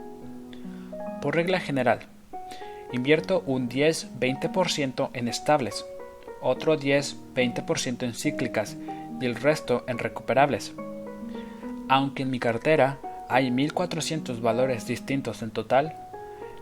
Por 1.22 1.36
regla 1.36 1.60
general, 1.60 2.00
invierto 2.94 3.44
un 3.46 3.68
10-20% 3.68 5.10
en 5.14 5.28
estables, 5.28 5.86
otro 6.42 6.80
10-20% 6.80 8.04
en 8.04 8.14
cíclicas 8.14 8.78
y 9.20 9.26
el 9.26 9.36
resto 9.36 9.84
en 9.88 9.98
recuperables. 9.98 10.74
Aunque 11.90 12.24
en 12.24 12.30
mi 12.30 12.40
cartera 12.40 13.00
hay 13.28 13.50
1.400 13.50 14.40
valores 14.42 14.88
distintos 14.88 15.42
en 15.42 15.52
total, 15.52 15.96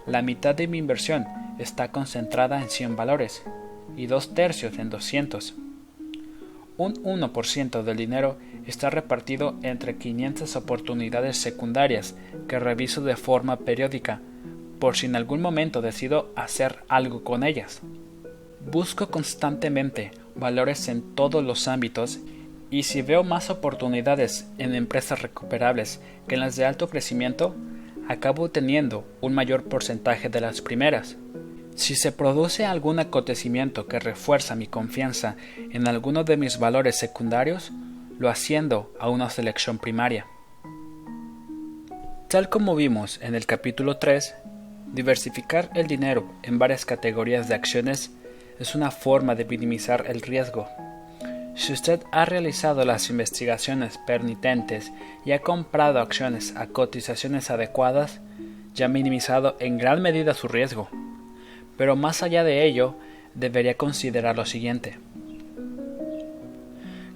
la 0.05 0.22
mitad 0.22 0.55
de 0.55 0.67
mi 0.67 0.77
inversión 0.77 1.25
está 1.59 1.91
concentrada 1.91 2.61
en 2.61 2.69
100 2.69 2.95
valores 2.95 3.43
y 3.95 4.07
dos 4.07 4.33
tercios 4.33 4.77
en 4.77 4.89
200. 4.89 5.55
Un 6.77 6.93
1% 7.03 7.83
del 7.83 7.97
dinero 7.97 8.37
está 8.67 8.89
repartido 8.89 9.55
entre 9.63 9.97
500 9.97 10.55
oportunidades 10.55 11.37
secundarias 11.37 12.15
que 12.47 12.59
reviso 12.59 13.01
de 13.01 13.15
forma 13.15 13.57
periódica 13.57 14.21
por 14.79 14.95
si 14.95 15.07
en 15.07 15.15
algún 15.15 15.41
momento 15.41 15.81
decido 15.81 16.31
hacer 16.35 16.83
algo 16.87 17.23
con 17.23 17.43
ellas. 17.43 17.81
Busco 18.71 19.09
constantemente 19.09 20.11
valores 20.35 20.87
en 20.87 21.15
todos 21.15 21.43
los 21.43 21.67
ámbitos 21.67 22.19
y 22.69 22.83
si 22.83 23.01
veo 23.01 23.23
más 23.23 23.49
oportunidades 23.49 24.47
en 24.57 24.75
empresas 24.75 25.21
recuperables 25.21 26.01
que 26.27 26.35
en 26.35 26.41
las 26.41 26.55
de 26.55 26.65
alto 26.65 26.89
crecimiento, 26.89 27.55
acabo 28.07 28.49
teniendo 28.49 29.05
un 29.21 29.33
mayor 29.33 29.63
porcentaje 29.63 30.29
de 30.29 30.41
las 30.41 30.61
primeras. 30.61 31.17
Si 31.77 31.96
se 31.96 32.12
produce 32.12 32.65
algún 32.65 32.98
acontecimiento 32.98 33.86
que 33.86 34.00
refuerza 34.00 34.55
mi 34.55 34.65
confianza 34.65 35.36
en 35.72 35.88
alguno 35.88 36.24
de 36.24 36.36
mis 36.36 36.57
valores 36.57 36.98
secundarios, 36.98 37.72
lo 38.17 38.29
haciendo 38.29 38.91
a 39.00 39.10
una 39.10 39.29
selección 39.29 39.77
primaria. 39.77 40.25
Tal 42.29 42.50
como 42.50 42.75
vimos 42.75 43.19
en 43.22 43.36
el 43.36 43.46
capítulo 43.46 43.98
3, 43.98 44.34
diversificar 44.91 45.69
el 45.75 45.86
dinero 45.86 46.27
en 46.41 46.57
varias 46.57 46.84
categorías 46.84 47.48
de 47.48 47.53
acciones 47.53 48.10
es 48.60 48.74
una 48.74 48.89
forma 48.89 49.36
de 49.36 49.46
minimizar 49.46 50.05
el 50.07 50.24
riesgo. 50.24 50.67
Si 51.55 51.74
usted 51.74 52.01
ha 52.12 52.25
realizado 52.25 52.86
las 52.86 53.12
investigaciones 53.12 54.00
permitentes 54.07 54.91
y 55.25 55.31
ha 55.31 55.43
comprado 55.43 56.00
acciones 56.00 56.55
a 56.55 56.65
cotizaciones 56.65 57.51
adecuadas, 57.51 58.19
ya 58.74 58.88
ha 58.88 58.89
minimizado 58.89 59.57
en 59.60 59.77
gran 59.77 60.01
medida 60.01 60.34
su 60.34 60.48
riesgo. 60.48 60.89
Pero 61.77 61.96
más 61.96 62.24
allá 62.24 62.43
de 62.43 62.65
ello, 62.65 62.96
debería 63.36 63.75
considerar 63.75 64.36
lo 64.36 64.46
siguiente. 64.46 64.98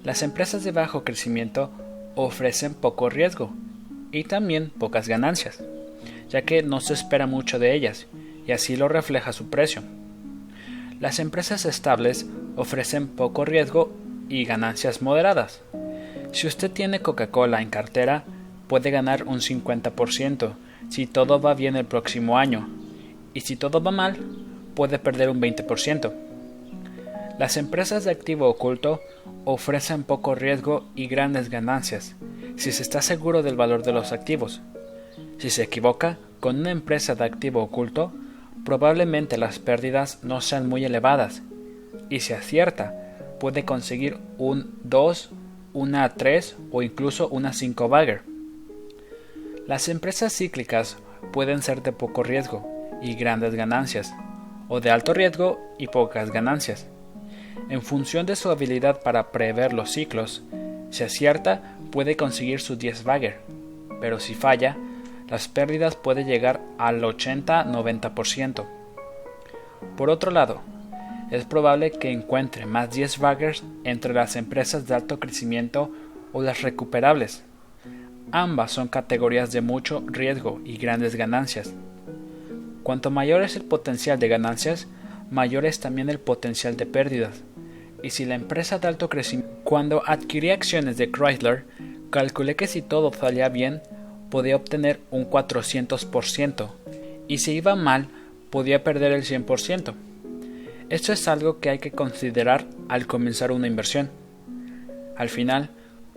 Las 0.04 0.24
empresas 0.24 0.64
de 0.64 0.72
bajo 0.72 1.04
crecimiento 1.04 1.72
ofrecen 2.16 2.74
poco 2.74 3.10
riesgo 3.10 3.52
y 4.12 4.24
también 4.24 4.70
pocas 4.70 5.08
ganancias, 5.08 5.64
ya 6.30 6.42
que 6.44 6.64
no 6.64 6.82
se 6.82 6.94
espera 6.94 7.28
mucho 7.28 7.60
de 7.60 7.76
ellas, 7.76 8.08
y 8.48 8.52
así 8.52 8.76
lo 8.76 8.88
refleja 8.88 9.34
su 9.34 9.50
precio. 9.50 9.84
Las 11.00 11.20
empresas 11.20 11.66
estables 11.66 12.26
ofrecen 12.56 13.08
poco 13.08 13.46
riesgo 13.46 13.92
y 14.30 14.46
ganancias 14.46 15.02
moderadas. 15.02 15.62
Si 16.32 16.48
usted 16.48 16.72
tiene 16.72 17.02
Coca-Cola 17.02 17.62
en 17.62 17.70
cartera, 17.70 18.24
puede 18.68 18.92
ganar 18.92 19.24
un 19.24 19.40
50% 19.40 20.54
si 20.90 21.08
todo 21.08 21.40
va 21.40 21.54
bien 21.54 21.76
el 21.76 21.86
próximo 21.86 22.38
año, 22.38 22.68
y 23.34 23.42
si 23.42 23.56
todo 23.56 23.82
va 23.82 23.92
mal, 23.92 24.18
puede 24.76 25.00
perder 25.00 25.30
un 25.30 25.42
20%. 25.42 26.12
Las 27.40 27.58
empresas 27.58 28.04
de 28.04 28.12
activo 28.12 28.48
oculto 28.48 29.02
ofrecen 29.46 30.04
poco 30.04 30.36
riesgo 30.36 30.88
y 30.96 31.08
grandes 31.08 31.50
ganancias 31.50 32.16
si 32.56 32.72
se 32.72 32.84
está 32.84 33.02
seguro 33.02 33.42
del 33.42 33.56
valor 33.56 33.84
de 33.84 33.92
los 33.92 34.12
activos. 34.12 34.62
Si 35.40 35.50
se 35.50 35.64
equivoca 35.64 36.20
con 36.40 36.60
una 36.60 36.72
empresa 36.72 37.16
de 37.16 37.24
activo 37.24 37.64
oculto, 37.64 38.12
probablemente 38.66 39.38
las 39.38 39.58
pérdidas 39.60 40.20
no 40.24 40.42
sean 40.42 40.70
muy 40.70 40.86
elevadas 40.86 41.42
y 42.10 42.20
si 42.20 42.34
acierta 42.34 42.94
puede 43.40 43.66
conseguir 43.66 44.18
un 44.38 44.76
2, 44.84 45.32
una 45.74 46.10
3 46.10 46.58
o 46.72 46.84
incluso 46.84 47.28
una 47.30 47.54
5 47.54 47.90
bagger. 47.90 48.22
Las 49.66 49.90
empresas 49.90 50.34
cíclicas 50.34 50.98
pueden 51.32 51.62
ser 51.62 51.82
de 51.82 51.94
poco 51.94 52.24
riesgo 52.24 52.68
y 53.02 53.16
grandes 53.16 53.56
ganancias, 53.56 54.14
o 54.74 54.80
de 54.80 54.90
alto 54.90 55.14
riesgo 55.14 55.60
y 55.78 55.88
pocas 55.88 56.32
ganancias. 56.32 56.88
En 57.68 57.82
función 57.82 58.26
de 58.26 58.38
su 58.38 58.50
habilidad 58.50 59.02
para 59.04 59.34
prever 59.34 59.74
los 59.74 59.92
ciclos, 59.92 60.44
si 60.92 61.04
acierta 61.04 61.76
puede 61.92 62.16
conseguir 62.16 62.62
su 62.62 62.78
10 62.78 63.04
bagger, 63.04 63.42
pero 64.00 64.22
si 64.22 64.34
falla, 64.34 64.78
las 65.28 65.50
pérdidas 65.50 65.98
pueden 65.98 66.26
llegar 66.26 66.62
al 66.78 67.02
80-90%. 67.02 68.66
Por 69.98 70.10
otro 70.10 70.32
lado, 70.32 70.62
es 71.32 71.44
probable 71.44 71.92
que 71.92 72.10
encuentre 72.10 72.66
más 72.66 72.92
10 72.92 73.20
baggers 73.20 73.66
entre 73.84 74.14
las 74.14 74.38
empresas 74.38 74.88
de 74.88 74.96
alto 74.96 75.20
crecimiento 75.20 75.92
o 76.32 76.42
las 76.42 76.62
recuperables. 76.62 77.44
Ambas 78.32 78.72
son 78.72 78.88
categorías 78.88 79.52
de 79.52 79.60
mucho 79.60 80.02
riesgo 80.08 80.62
y 80.64 80.78
grandes 80.78 81.16
ganancias. 81.16 81.74
Cuanto 82.84 83.12
mayor 83.12 83.44
es 83.44 83.56
el 83.56 83.64
potencial 83.64 84.20
de 84.20 84.28
ganancias, 84.28 84.88
mayor 85.30 85.66
es 85.66 85.80
también 85.80 86.10
el 86.10 86.20
potencial 86.20 86.78
de 86.78 86.86
pérdidas. 86.86 87.44
y 88.04 88.10
si 88.10 88.26
la 88.26 88.34
empresa 88.34 88.80
de 88.80 88.88
alto 88.88 89.10
crecimiento, 89.10 89.54
cuando 89.64 90.02
adquirí 90.08 90.50
acciones 90.50 90.98
de 90.98 91.12
Chrysler, 91.12 91.66
calculé 92.10 92.56
que 92.56 92.66
si 92.66 92.82
todo 92.82 93.14
salía 93.14 93.48
bien, 93.50 93.84
podía 94.32 94.56
obtener 94.56 95.00
un 95.12 95.30
400%, 95.30 96.72
y 97.28 97.38
si 97.38 97.52
iba 97.52 97.76
mal, 97.76 98.08
podía 98.50 98.84
perder 98.84 99.12
el 99.12 99.24
100%. 99.24 99.94
Esto 100.90 101.14
es 101.14 101.28
algo 101.28 101.60
que 101.60 101.70
hay 101.70 101.78
que 101.80 101.92
considerar 101.92 102.66
al 102.90 103.06
comenzar 103.06 103.52
una 103.52 103.68
inversión. 103.68 104.10
Al 105.16 105.30
final, 105.30 105.70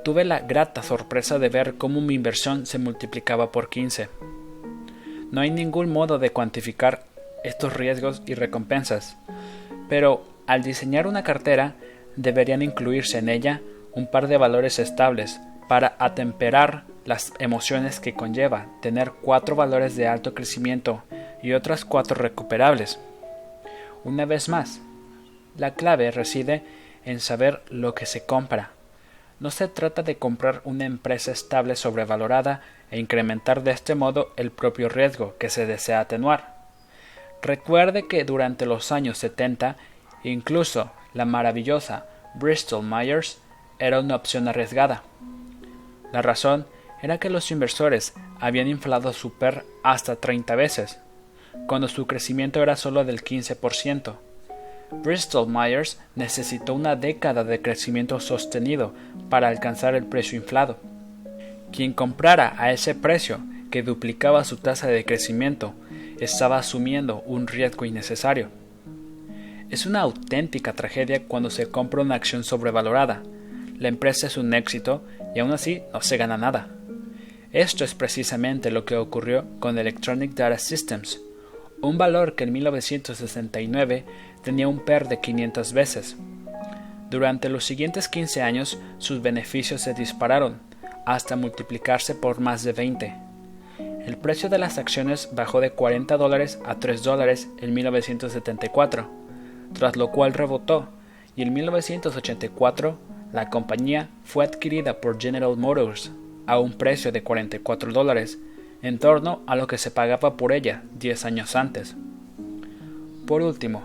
tuve 0.04 0.24
la 0.24 0.40
grata 0.40 0.82
sorpresa 0.82 1.38
de 1.38 1.48
ver 1.48 1.74
cómo 1.74 2.00
mi 2.00 2.14
inversión 2.14 2.66
se 2.66 2.78
multiplicaba 2.78 3.52
por 3.52 3.68
15. 3.68 4.08
No 5.34 5.40
hay 5.40 5.50
ningún 5.50 5.90
modo 5.90 6.20
de 6.20 6.30
cuantificar 6.30 7.02
estos 7.42 7.72
riesgos 7.72 8.22
y 8.24 8.34
recompensas, 8.34 9.16
pero 9.88 10.24
al 10.46 10.62
diseñar 10.62 11.08
una 11.08 11.24
cartera 11.24 11.74
deberían 12.14 12.62
incluirse 12.62 13.18
en 13.18 13.28
ella 13.28 13.60
un 13.94 14.06
par 14.06 14.28
de 14.28 14.36
valores 14.36 14.78
estables 14.78 15.40
para 15.68 15.96
atemperar 15.98 16.84
las 17.04 17.32
emociones 17.40 17.98
que 17.98 18.14
conlleva 18.14 18.68
tener 18.80 19.10
cuatro 19.10 19.56
valores 19.56 19.96
de 19.96 20.06
alto 20.06 20.34
crecimiento 20.34 21.02
y 21.42 21.52
otras 21.54 21.84
cuatro 21.84 22.14
recuperables. 22.14 23.00
Una 24.04 24.26
vez 24.26 24.48
más, 24.48 24.82
la 25.58 25.74
clave 25.74 26.12
reside 26.12 26.62
en 27.04 27.18
saber 27.18 27.60
lo 27.70 27.92
que 27.92 28.06
se 28.06 28.24
compra. 28.24 28.73
No 29.44 29.50
se 29.50 29.68
trata 29.68 30.02
de 30.02 30.16
comprar 30.16 30.62
una 30.64 30.86
empresa 30.86 31.30
estable 31.30 31.76
sobrevalorada 31.76 32.62
e 32.90 32.98
incrementar 32.98 33.62
de 33.62 33.72
este 33.72 33.94
modo 33.94 34.32
el 34.36 34.50
propio 34.50 34.88
riesgo 34.88 35.36
que 35.36 35.50
se 35.50 35.66
desea 35.66 36.00
atenuar. 36.00 36.54
Recuerde 37.42 38.08
que 38.08 38.24
durante 38.24 38.64
los 38.64 38.90
años 38.90 39.18
70 39.18 39.76
incluso 40.22 40.92
la 41.12 41.26
maravillosa 41.26 42.06
Bristol 42.36 42.86
Myers 42.86 43.38
era 43.78 44.00
una 44.00 44.16
opción 44.16 44.48
arriesgada. 44.48 45.02
La 46.10 46.22
razón 46.22 46.66
era 47.02 47.18
que 47.18 47.28
los 47.28 47.50
inversores 47.50 48.14
habían 48.40 48.66
inflado 48.66 49.12
su 49.12 49.36
PER 49.36 49.66
hasta 49.82 50.16
30 50.16 50.54
veces, 50.54 51.00
cuando 51.66 51.88
su 51.88 52.06
crecimiento 52.06 52.62
era 52.62 52.76
solo 52.76 53.04
del 53.04 53.22
15%. 53.22 54.16
Bristol 55.02 55.48
Myers 55.48 55.98
necesitó 56.14 56.74
una 56.74 56.96
década 56.96 57.44
de 57.44 57.60
crecimiento 57.60 58.20
sostenido 58.20 58.94
para 59.28 59.48
alcanzar 59.48 59.94
el 59.94 60.04
precio 60.04 60.38
inflado. 60.38 60.78
Quien 61.72 61.92
comprara 61.92 62.54
a 62.56 62.72
ese 62.72 62.94
precio 62.94 63.40
que 63.70 63.82
duplicaba 63.82 64.44
su 64.44 64.56
tasa 64.58 64.86
de 64.86 65.04
crecimiento 65.04 65.74
estaba 66.20 66.58
asumiendo 66.58 67.22
un 67.26 67.46
riesgo 67.46 67.84
innecesario. 67.84 68.48
Es 69.70 69.86
una 69.86 70.00
auténtica 70.00 70.72
tragedia 70.74 71.24
cuando 71.24 71.50
se 71.50 71.68
compra 71.68 72.02
una 72.02 72.14
acción 72.14 72.44
sobrevalorada. 72.44 73.22
La 73.78 73.88
empresa 73.88 74.28
es 74.28 74.36
un 74.36 74.54
éxito 74.54 75.02
y 75.34 75.40
aún 75.40 75.52
así 75.52 75.82
no 75.92 76.00
se 76.00 76.16
gana 76.16 76.38
nada. 76.38 76.68
Esto 77.52 77.84
es 77.84 77.94
precisamente 77.94 78.70
lo 78.70 78.84
que 78.84 78.96
ocurrió 78.96 79.44
con 79.60 79.78
Electronic 79.78 80.34
Data 80.34 80.58
Systems, 80.58 81.20
un 81.84 81.98
valor 81.98 82.34
que 82.34 82.44
en 82.44 82.52
1969 82.52 84.04
tenía 84.42 84.68
un 84.68 84.80
PER 84.80 85.08
de 85.08 85.20
500 85.20 85.72
veces. 85.72 86.16
Durante 87.10 87.48
los 87.48 87.64
siguientes 87.64 88.08
15 88.08 88.42
años 88.42 88.78
sus 88.98 89.22
beneficios 89.22 89.82
se 89.82 89.94
dispararon, 89.94 90.58
hasta 91.06 91.36
multiplicarse 91.36 92.14
por 92.14 92.40
más 92.40 92.64
de 92.64 92.72
20. 92.72 93.14
El 94.06 94.16
precio 94.16 94.48
de 94.48 94.58
las 94.58 94.78
acciones 94.78 95.30
bajó 95.32 95.60
de 95.60 95.70
40 95.70 96.16
dólares 96.16 96.58
a 96.64 96.78
3 96.78 97.02
dólares 97.02 97.48
en 97.58 97.72
1974, 97.72 99.08
tras 99.72 99.96
lo 99.96 100.10
cual 100.10 100.34
rebotó, 100.34 100.88
y 101.36 101.42
en 101.42 101.52
1984 101.52 102.98
la 103.32 103.50
compañía 103.50 104.08
fue 104.22 104.44
adquirida 104.44 105.00
por 105.00 105.20
General 105.20 105.56
Motors 105.56 106.12
a 106.46 106.58
un 106.58 106.72
precio 106.72 107.12
de 107.12 107.22
44 107.22 107.92
dólares, 107.92 108.38
en 108.84 108.98
torno 108.98 109.40
a 109.46 109.56
lo 109.56 109.66
que 109.66 109.78
se 109.78 109.90
pagaba 109.90 110.36
por 110.36 110.52
ella 110.52 110.82
10 110.98 111.24
años 111.24 111.56
antes. 111.56 111.96
Por 113.26 113.40
último, 113.40 113.82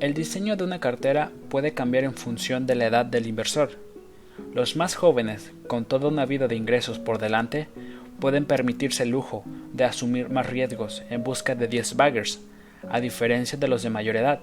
el 0.00 0.14
diseño 0.14 0.56
de 0.56 0.64
una 0.64 0.80
cartera 0.80 1.30
puede 1.50 1.74
cambiar 1.74 2.04
en 2.04 2.14
función 2.14 2.66
de 2.66 2.74
la 2.74 2.86
edad 2.86 3.04
del 3.04 3.26
inversor. 3.26 3.72
Los 4.54 4.76
más 4.76 4.94
jóvenes, 4.94 5.52
con 5.66 5.84
toda 5.84 6.08
una 6.08 6.24
vida 6.24 6.48
de 6.48 6.56
ingresos 6.56 6.98
por 6.98 7.18
delante, 7.18 7.68
pueden 8.18 8.46
permitirse 8.46 9.02
el 9.02 9.10
lujo 9.10 9.44
de 9.74 9.84
asumir 9.84 10.30
más 10.30 10.46
riesgos 10.46 11.02
en 11.10 11.22
busca 11.22 11.54
de 11.54 11.68
10 11.68 11.96
baggers, 11.96 12.40
a 12.88 13.00
diferencia 13.00 13.58
de 13.58 13.68
los 13.68 13.82
de 13.82 13.90
mayor 13.90 14.16
edad, 14.16 14.40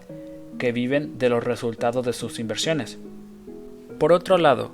que 0.59 0.73
viven 0.73 1.17
de 1.17 1.29
los 1.29 1.43
resultados 1.43 2.05
de 2.05 2.13
sus 2.13 2.37
inversiones. 2.37 2.99
Por 3.97 4.13
otro 4.13 4.37
lado, 4.37 4.73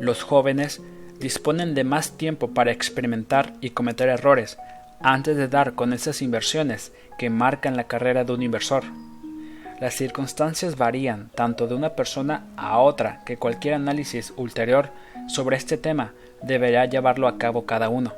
los 0.00 0.24
jóvenes 0.24 0.82
disponen 1.22 1.74
de 1.74 1.84
más 1.84 2.18
tiempo 2.18 2.50
para 2.50 2.72
experimentar 2.72 3.54
y 3.60 3.70
cometer 3.70 4.08
errores 4.08 4.58
antes 5.00 5.36
de 5.36 5.48
dar 5.48 5.74
con 5.74 5.92
esas 5.92 6.20
inversiones 6.20 6.92
que 7.18 7.30
marcan 7.30 7.76
la 7.76 7.84
carrera 7.84 8.24
de 8.24 8.32
un 8.32 8.42
inversor. 8.42 8.84
Las 9.80 9.94
circunstancias 9.94 10.76
varían 10.76 11.30
tanto 11.34 11.66
de 11.66 11.74
una 11.74 11.90
persona 11.90 12.44
a 12.56 12.78
otra 12.78 13.22
que 13.24 13.36
cualquier 13.36 13.74
análisis 13.74 14.32
ulterior 14.36 14.90
sobre 15.28 15.56
este 15.56 15.76
tema 15.76 16.12
deberá 16.42 16.86
llevarlo 16.86 17.26
a 17.26 17.38
cabo 17.38 17.66
cada 17.66 17.88
uno. 17.88 18.12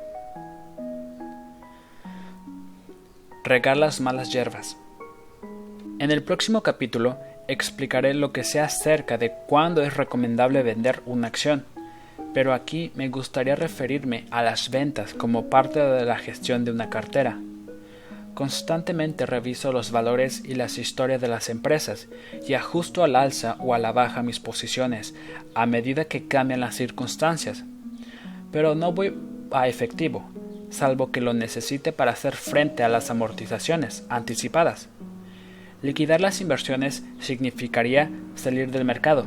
Regar 3.43 3.77
las 3.77 4.01
malas 4.01 4.31
hierbas. 4.31 4.77
En 5.99 6.11
el 6.11 6.23
próximo 6.23 6.61
capítulo 6.61 7.17
explicaré 7.47 8.15
lo 8.15 8.31
que 8.31 8.43
sea 8.43 8.65
acerca 8.65 9.17
de 9.17 9.31
cuándo 9.47 9.83
es 9.83 9.95
recomendable 9.95 10.63
vender 10.63 11.01
una 11.05 11.27
acción 11.27 11.65
pero 12.35 12.53
aquí 12.53 12.91
me 12.95 13.07
gustaría 13.07 13.55
referirme 13.55 14.25
a 14.29 14.43
las 14.43 14.69
ventas 14.69 15.13
como 15.13 15.49
parte 15.49 15.79
de 15.79 16.03
la 16.03 16.17
gestión 16.17 16.65
de 16.65 16.71
una 16.71 16.89
cartera. 16.89 17.39
Constantemente 18.33 19.25
reviso 19.25 19.71
los 19.71 19.91
valores 19.91 20.43
y 20.43 20.55
las 20.55 20.77
historias 20.77 21.21
de 21.21 21.29
las 21.29 21.47
empresas 21.47 22.09
y 22.45 22.55
ajusto 22.55 23.05
al 23.05 23.15
alza 23.15 23.55
o 23.59 23.73
a 23.73 23.79
la 23.79 23.93
baja 23.93 24.21
mis 24.21 24.41
posiciones 24.41 25.15
a 25.53 25.65
medida 25.65 26.09
que 26.09 26.27
cambian 26.27 26.59
las 26.59 26.75
circunstancias. 26.75 27.63
Pero 28.51 28.75
no 28.75 28.91
voy 28.91 29.15
a 29.51 29.69
efectivo, 29.69 30.29
salvo 30.71 31.13
que 31.13 31.21
lo 31.21 31.33
necesite 31.33 31.93
para 31.93 32.11
hacer 32.11 32.35
frente 32.35 32.83
a 32.83 32.89
las 32.89 33.09
amortizaciones 33.09 34.05
anticipadas. 34.09 34.89
Liquidar 35.81 36.19
las 36.19 36.41
inversiones 36.41 37.05
significaría 37.21 38.11
salir 38.35 38.71
del 38.71 38.83
mercado, 38.83 39.25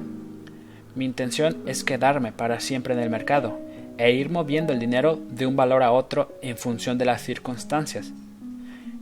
mi 0.98 1.04
intención 1.04 1.62
es 1.66 1.84
quedarme 1.84 2.32
para 2.32 2.58
siempre 2.58 2.92
en 2.92 3.00
el 3.00 3.08
mercado 3.08 3.60
e 3.98 4.12
ir 4.12 4.30
moviendo 4.30 4.72
el 4.72 4.80
dinero 4.80 5.18
de 5.30 5.46
un 5.46 5.54
valor 5.54 5.84
a 5.84 5.92
otro 5.92 6.36
en 6.42 6.58
función 6.58 6.98
de 6.98 7.04
las 7.04 7.22
circunstancias. 7.22 8.12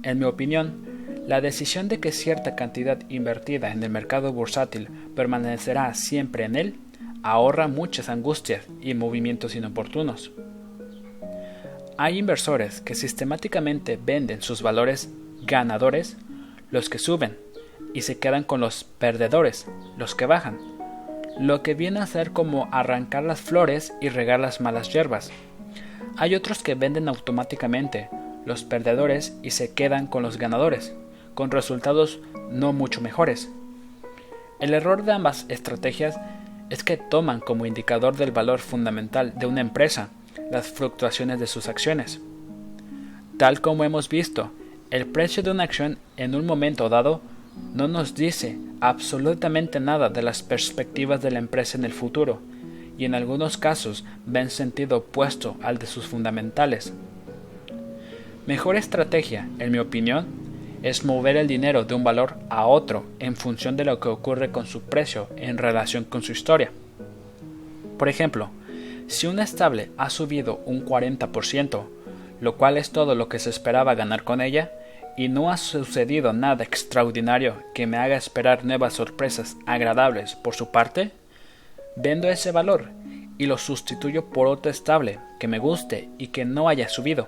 En 0.03 0.19
mi 0.19 0.27
opinión, 0.27 0.85
la 1.27 1.41
decisión 1.41 1.89
de 1.89 1.99
que 1.99 2.13
cierta 2.13 2.55
cantidad 2.55 2.99
invertida 3.09 3.73
en 3.73 3.83
el 3.83 3.91
mercado 3.91 4.33
bursátil 4.33 4.89
permanecerá 5.17 5.93
siempre 5.95 6.45
en 6.45 6.57
él 6.57 6.75
ahorra 7.23 7.67
muchas 7.67 8.11
angustias 8.11 8.67
y 8.81 8.95
movimientos 8.95 9.57
inoportunos. 9.57 10.33
Hay 11.99 12.19
inversores 12.19 12.83
que 12.83 12.95
sistemáticamente 12.95 13.99
venden 14.03 14.43
sus 14.43 14.61
valores 14.61 15.11
ganadores, 15.43 16.19
los 16.71 16.91
que 16.91 16.99
suben, 16.99 17.39
y 17.95 18.03
se 18.03 18.19
quedan 18.19 18.45
con 18.45 18.61
los 18.61 18.85
perdedores, 18.85 19.67
los 19.97 20.15
que 20.15 20.27
bajan 20.27 20.76
lo 21.39 21.63
que 21.63 21.75
viene 21.75 22.01
a 22.01 22.07
ser 22.07 22.33
como 22.33 22.69
arrancar 22.73 23.23
las 23.23 23.41
flores 23.41 23.93
y 24.01 24.09
regar 24.09 24.41
las 24.41 24.61
malas 24.61 24.93
hierbas. 24.93 25.31
Hay 26.17 26.35
otros 26.35 26.63
que 26.63 26.75
venden 26.75 27.09
automáticamente 27.09 28.09
los 28.45 28.65
perdedores 28.65 29.37
y 29.43 29.51
se 29.51 29.75
quedan 29.75 30.07
con 30.07 30.23
los 30.23 30.39
ganadores, 30.39 30.95
con 31.35 31.51
resultados 31.51 32.21
no 32.51 32.73
mucho 32.73 33.01
mejores. 33.01 33.51
El 34.61 34.73
error 34.73 35.05
de 35.05 35.13
ambas 35.13 35.45
estrategias 35.49 36.19
es 36.71 36.83
que 36.83 36.97
toman 36.97 37.41
como 37.41 37.67
indicador 37.67 38.17
del 38.17 38.33
valor 38.33 38.61
fundamental 38.61 39.35
de 39.37 39.47
una 39.47 39.61
empresa 39.61 40.09
las 40.51 40.69
fluctuaciones 40.69 41.39
de 41.39 41.47
sus 41.47 41.69
acciones. 41.69 42.21
Tal 43.37 43.61
como 43.61 43.85
hemos 43.85 44.09
visto, 44.09 44.51
el 44.91 45.07
precio 45.07 45.43
de 45.43 45.51
una 45.51 45.65
acción 45.65 45.99
en 46.17 46.35
un 46.35 46.47
momento 46.47 46.89
dado 46.89 47.21
no 47.75 47.89
nos 47.89 48.15
dice 48.15 48.59
absolutamente 48.81 49.81
nada 49.81 50.09
de 50.09 50.23
las 50.23 50.43
perspectivas 50.43 51.23
de 51.23 51.31
la 51.31 51.39
empresa 51.39 51.77
en 51.79 51.85
el 51.85 51.93
futuro, 51.93 52.41
y 52.99 53.05
en 53.05 53.15
algunos 53.15 53.57
casos 53.57 54.05
ven 54.25 54.51
sentido 54.51 54.99
opuesto 54.99 55.57
al 55.63 55.79
de 55.79 55.87
sus 55.87 56.07
fundamentales. 56.07 56.93
Mejor 58.47 58.77
estrategia, 58.77 59.49
en 59.59 59.73
mi 59.73 59.79
opinión, 59.79 60.27
es 60.83 61.05
mover 61.05 61.37
el 61.37 61.49
dinero 61.49 61.85
de 61.85 61.95
un 61.95 62.05
valor 62.05 62.35
a 62.49 62.67
otro 62.67 63.05
en 63.19 63.35
función 63.35 63.77
de 63.77 63.85
lo 63.85 63.99
que 63.99 64.09
ocurre 64.09 64.51
con 64.53 64.67
su 64.67 64.83
precio 64.83 65.29
en 65.37 65.59
relación 65.59 66.05
con 66.05 66.23
su 66.23 66.33
historia. 66.33 66.71
Por 67.99 68.09
ejemplo, 68.09 68.51
si 69.09 69.27
una 69.27 69.43
estable 69.43 69.91
ha 69.97 70.11
subido 70.11 70.61
un 70.65 70.85
40%, 70.85 71.85
lo 72.41 72.57
cual 72.57 72.77
es 72.77 72.91
todo 72.91 73.15
lo 73.15 73.29
que 73.29 73.39
se 73.39 73.51
esperaba 73.51 73.95
ganar 73.95 74.25
con 74.25 74.41
ella, 74.41 74.71
y 75.17 75.29
no 75.29 75.51
ha 75.51 75.57
sucedido 75.57 76.33
nada 76.33 76.63
extraordinario 76.65 77.63
que 77.75 77.87
me 77.87 77.97
haga 77.97 78.17
esperar 78.17 78.65
nuevas 78.65 78.95
sorpresas 78.95 79.57
agradables 79.67 80.35
por 80.35 80.55
su 80.55 80.71
parte, 80.71 81.11
vendo 81.97 82.29
ese 82.29 82.53
valor 82.53 82.91
y 83.39 83.47
lo 83.47 83.59
sustituyo 83.59 84.27
por 84.27 84.47
otro 84.47 84.71
estable 84.71 85.19
que 85.41 85.49
me 85.49 85.59
guste 85.59 86.11
y 86.19 86.29
que 86.29 86.45
no 86.45 86.69
haya 86.69 86.89
subido. 86.89 87.27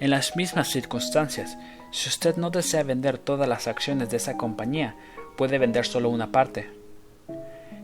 En 0.00 0.10
las 0.10 0.34
mismas 0.36 0.68
circunstancias, 0.68 1.56
si 1.92 2.08
usted 2.08 2.36
no 2.36 2.50
desea 2.50 2.82
vender 2.82 3.18
todas 3.18 3.48
las 3.48 3.68
acciones 3.68 4.10
de 4.10 4.16
esa 4.16 4.36
compañía, 4.36 4.96
puede 5.36 5.58
vender 5.58 5.86
solo 5.86 6.08
una 6.08 6.32
parte. 6.32 6.70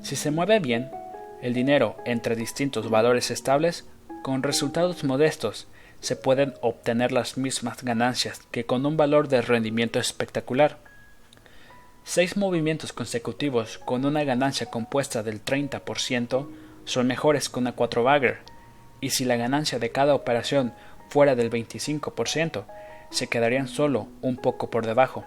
Si 0.02 0.16
se 0.16 0.30
mueve 0.30 0.58
bien, 0.60 0.90
el 1.42 1.54
dinero 1.54 1.96
entre 2.04 2.34
distintos 2.34 2.90
valores 2.90 3.30
estables, 3.30 3.86
con 4.22 4.42
resultados 4.42 5.04
modestos, 5.04 5.68
se 6.00 6.16
pueden 6.16 6.54
obtener 6.60 7.12
las 7.12 7.36
mismas 7.36 7.82
ganancias 7.82 8.40
que 8.50 8.64
con 8.64 8.86
un 8.86 8.96
valor 8.96 9.28
de 9.28 9.42
rendimiento 9.42 9.98
espectacular. 9.98 10.78
Seis 12.04 12.36
movimientos 12.36 12.92
consecutivos 12.92 13.78
con 13.78 14.04
una 14.04 14.24
ganancia 14.24 14.70
compuesta 14.70 15.22
del 15.22 15.44
30% 15.44 16.48
son 16.84 17.06
mejores 17.06 17.48
que 17.48 17.58
una 17.58 17.72
4 17.72 18.02
bagger, 18.02 18.38
y 19.00 19.10
si 19.10 19.24
la 19.24 19.36
ganancia 19.36 19.78
de 19.78 19.90
cada 19.90 20.14
operación 20.14 20.72
fuera 21.10 21.34
del 21.34 21.50
25%, 21.50 22.64
se 23.10 23.26
quedarían 23.26 23.68
solo 23.68 24.08
un 24.22 24.36
poco 24.36 24.70
por 24.70 24.86
debajo. 24.86 25.24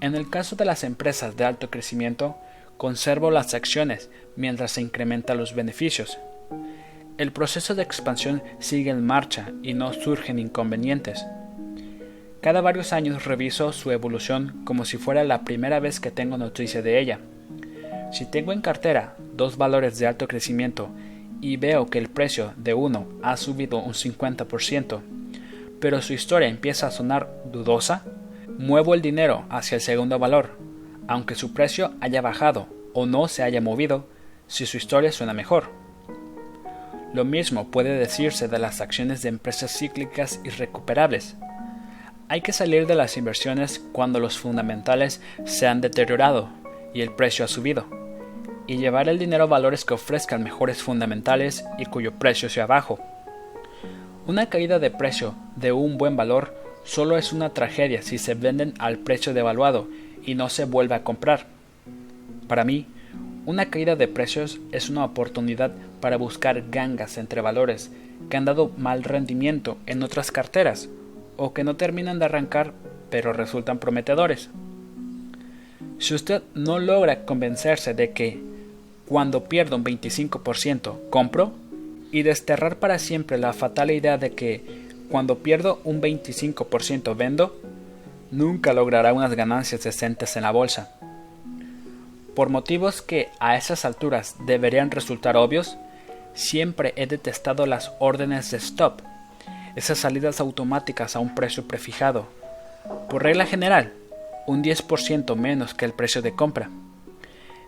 En 0.00 0.14
el 0.14 0.28
caso 0.30 0.56
de 0.56 0.64
las 0.64 0.84
empresas 0.84 1.36
de 1.36 1.44
alto 1.44 1.70
crecimiento, 1.70 2.36
conservo 2.76 3.30
las 3.30 3.54
acciones 3.54 4.10
mientras 4.36 4.72
se 4.72 4.82
incrementan 4.82 5.38
los 5.38 5.54
beneficios. 5.54 6.18
El 7.16 7.30
proceso 7.30 7.76
de 7.76 7.82
expansión 7.84 8.42
sigue 8.58 8.90
en 8.90 9.06
marcha 9.06 9.52
y 9.62 9.72
no 9.72 9.92
surgen 9.92 10.40
inconvenientes. 10.40 11.24
Cada 12.40 12.60
varios 12.60 12.92
años 12.92 13.24
reviso 13.24 13.72
su 13.72 13.92
evolución 13.92 14.62
como 14.64 14.84
si 14.84 14.96
fuera 14.96 15.22
la 15.22 15.44
primera 15.44 15.78
vez 15.78 16.00
que 16.00 16.10
tengo 16.10 16.38
noticia 16.38 16.82
de 16.82 16.98
ella. 16.98 17.20
Si 18.10 18.28
tengo 18.28 18.52
en 18.52 18.60
cartera 18.60 19.14
dos 19.32 19.56
valores 19.56 19.96
de 20.00 20.08
alto 20.08 20.26
crecimiento 20.26 20.88
y 21.40 21.56
veo 21.56 21.86
que 21.86 21.98
el 21.98 22.08
precio 22.08 22.52
de 22.56 22.74
uno 22.74 23.06
ha 23.22 23.36
subido 23.36 23.78
un 23.78 23.92
50%, 23.92 25.00
pero 25.80 26.02
su 26.02 26.14
historia 26.14 26.48
empieza 26.48 26.88
a 26.88 26.90
sonar 26.90 27.30
dudosa, 27.52 28.02
muevo 28.58 28.92
el 28.92 29.02
dinero 29.02 29.44
hacia 29.50 29.76
el 29.76 29.82
segundo 29.82 30.18
valor, 30.18 30.58
aunque 31.06 31.36
su 31.36 31.54
precio 31.54 31.92
haya 32.00 32.20
bajado 32.20 32.66
o 32.92 33.06
no 33.06 33.28
se 33.28 33.44
haya 33.44 33.60
movido, 33.60 34.08
si 34.48 34.66
su 34.66 34.78
historia 34.78 35.12
suena 35.12 35.32
mejor. 35.32 35.83
Lo 37.14 37.24
mismo 37.24 37.68
puede 37.68 37.96
decirse 37.96 38.48
de 38.48 38.58
las 38.58 38.80
acciones 38.80 39.22
de 39.22 39.28
empresas 39.28 39.78
cíclicas 39.78 40.40
irrecuperables. 40.42 41.36
Hay 42.28 42.40
que 42.40 42.52
salir 42.52 42.88
de 42.88 42.96
las 42.96 43.16
inversiones 43.16 43.80
cuando 43.92 44.18
los 44.18 44.36
fundamentales 44.36 45.22
se 45.44 45.68
han 45.68 45.80
deteriorado 45.80 46.48
y 46.92 47.02
el 47.02 47.12
precio 47.12 47.44
ha 47.44 47.48
subido, 47.48 47.86
y 48.66 48.78
llevar 48.78 49.08
el 49.08 49.20
dinero 49.20 49.44
a 49.44 49.46
valores 49.46 49.84
que 49.84 49.94
ofrezcan 49.94 50.42
mejores 50.42 50.82
fundamentales 50.82 51.64
y 51.78 51.84
cuyo 51.84 52.10
precio 52.10 52.48
sea 52.48 52.66
bajo. 52.66 52.98
Una 54.26 54.46
caída 54.46 54.80
de 54.80 54.90
precio 54.90 55.36
de 55.54 55.70
un 55.70 55.98
buen 55.98 56.16
valor 56.16 56.52
solo 56.82 57.16
es 57.16 57.32
una 57.32 57.50
tragedia 57.50 58.02
si 58.02 58.18
se 58.18 58.34
venden 58.34 58.74
al 58.80 58.98
precio 58.98 59.32
devaluado 59.32 59.86
y 60.26 60.34
no 60.34 60.48
se 60.48 60.64
vuelve 60.64 60.96
a 60.96 61.04
comprar. 61.04 61.46
Para 62.48 62.64
mí, 62.64 62.88
una 63.46 63.66
caída 63.66 63.94
de 63.94 64.08
precios 64.08 64.58
es 64.72 64.88
una 64.88 65.04
oportunidad 65.04 65.70
para 66.04 66.18
buscar 66.18 66.64
gangas 66.70 67.16
entre 67.16 67.40
valores 67.40 67.90
que 68.28 68.36
han 68.36 68.44
dado 68.44 68.70
mal 68.76 69.04
rendimiento 69.04 69.78
en 69.86 70.02
otras 70.02 70.30
carteras 70.30 70.90
o 71.38 71.54
que 71.54 71.64
no 71.64 71.76
terminan 71.76 72.18
de 72.18 72.26
arrancar 72.26 72.74
pero 73.08 73.32
resultan 73.32 73.78
prometedores. 73.78 74.50
Si 75.98 76.12
usted 76.12 76.42
no 76.54 76.78
logra 76.78 77.24
convencerse 77.24 77.94
de 77.94 78.10
que 78.10 78.38
cuando 79.08 79.44
pierdo 79.44 79.76
un 79.76 79.84
25% 79.84 81.08
compro 81.08 81.54
y 82.12 82.20
desterrar 82.20 82.76
para 82.76 82.98
siempre 82.98 83.38
la 83.38 83.54
fatal 83.54 83.90
idea 83.90 84.18
de 84.18 84.32
que 84.32 84.62
cuando 85.08 85.38
pierdo 85.38 85.80
un 85.84 86.02
25% 86.02 87.16
vendo, 87.16 87.58
nunca 88.30 88.74
logrará 88.74 89.14
unas 89.14 89.34
ganancias 89.34 89.84
decentes 89.84 90.36
en 90.36 90.42
la 90.42 90.50
bolsa. 90.50 90.90
Por 92.34 92.50
motivos 92.50 93.00
que 93.00 93.28
a 93.40 93.56
esas 93.56 93.86
alturas 93.86 94.36
deberían 94.44 94.90
resultar 94.90 95.38
obvios, 95.38 95.78
siempre 96.34 96.92
he 96.96 97.06
detestado 97.06 97.66
las 97.66 97.92
órdenes 97.98 98.50
de 98.50 98.58
stop, 98.58 99.00
esas 99.76 99.98
salidas 99.98 100.40
automáticas 100.40 101.16
a 101.16 101.20
un 101.20 101.34
precio 101.34 101.66
prefijado. 101.66 102.26
Por 103.08 103.22
regla 103.22 103.46
general, 103.46 103.92
un 104.46 104.62
10% 104.62 105.34
menos 105.36 105.74
que 105.74 105.84
el 105.84 105.92
precio 105.92 106.22
de 106.22 106.34
compra. 106.34 106.70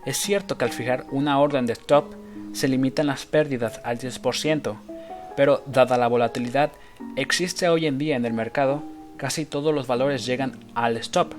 Es 0.04 0.18
cierto 0.18 0.58
que 0.58 0.64
al 0.64 0.72
fijar 0.72 1.06
una 1.10 1.40
orden 1.40 1.66
de 1.66 1.72
stop 1.72 2.14
se 2.52 2.68
limitan 2.68 3.06
las 3.06 3.26
pérdidas 3.26 3.80
al 3.82 3.98
10%, 3.98 4.76
pero 5.36 5.62
dada 5.66 5.98
la 5.98 6.08
volatilidad 6.08 6.70
existe 7.16 7.68
hoy 7.68 7.86
en 7.86 7.98
día 7.98 8.16
en 8.16 8.24
el 8.24 8.32
mercado, 8.32 8.82
casi 9.16 9.44
todos 9.44 9.74
los 9.74 9.86
valores 9.86 10.26
llegan 10.26 10.58
al 10.74 10.96
stop. 10.98 11.34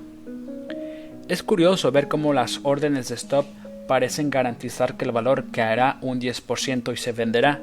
Es 1.28 1.42
curioso 1.42 1.92
ver 1.92 2.08
cómo 2.08 2.32
las 2.32 2.60
órdenes 2.62 3.08
de 3.08 3.14
stop 3.14 3.46
parecen 3.88 4.30
garantizar 4.30 4.96
que 4.96 5.04
el 5.04 5.10
valor 5.10 5.46
caerá 5.50 5.98
un 6.02 6.20
10% 6.20 6.92
y 6.92 6.96
se 6.96 7.10
venderá, 7.10 7.60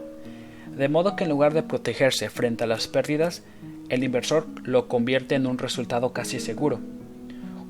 de 0.76 0.90
modo 0.90 1.16
que 1.16 1.24
en 1.24 1.30
lugar 1.30 1.54
de 1.54 1.64
protegerse 1.64 2.30
frente 2.30 2.66
a 2.66 2.68
las 2.68 2.88
pérdidas, 2.88 3.44
el 3.88 4.04
inversor 4.04 4.46
lo 4.64 4.90
convierte 4.90 5.36
en 5.36 5.48
un 5.48 5.58
resultado 5.58 6.12
casi 6.12 6.42
seguro. 6.42 6.80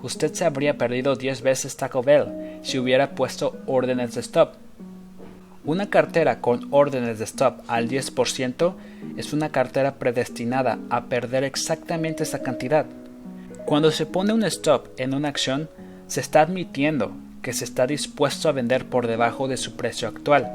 Usted 0.01 0.33
se 0.33 0.45
habría 0.45 0.77
perdido 0.77 1.15
10 1.15 1.41
veces 1.41 1.77
Taco 1.77 2.01
Bell 2.01 2.59
si 2.63 2.79
hubiera 2.79 3.11
puesto 3.11 3.57
órdenes 3.67 4.15
de 4.15 4.21
stop. 4.21 4.53
Una 5.65 5.89
cartera 5.89 6.41
con 6.41 6.67
órdenes 6.71 7.19
de 7.19 7.25
stop 7.25 7.61
al 7.67 7.89
10% 7.89 8.75
es 9.17 9.33
una 9.33 9.49
cartera 9.49 9.95
predestinada 9.95 10.79
a 10.89 11.05
perder 11.05 11.43
exactamente 11.43 12.23
esa 12.23 12.41
cantidad. 12.41 12.85
Cuando 13.65 13.91
se 13.91 14.05
pone 14.05 14.31
un 14.31 14.43
stop 14.43 14.87
en 14.97 15.13
una 15.13 15.29
acción, 15.29 15.69
se 16.07 16.21
está 16.21 16.41
admitiendo 16.41 17.13
que 17.45 17.53
se 17.53 17.63
está 17.63 17.85
dispuesto 17.85 18.49
a 18.49 18.53
vender 18.53 18.85
por 18.85 19.05
debajo 19.05 19.47
de 19.47 19.57
su 19.57 19.75
precio 19.75 20.07
actual. 20.07 20.51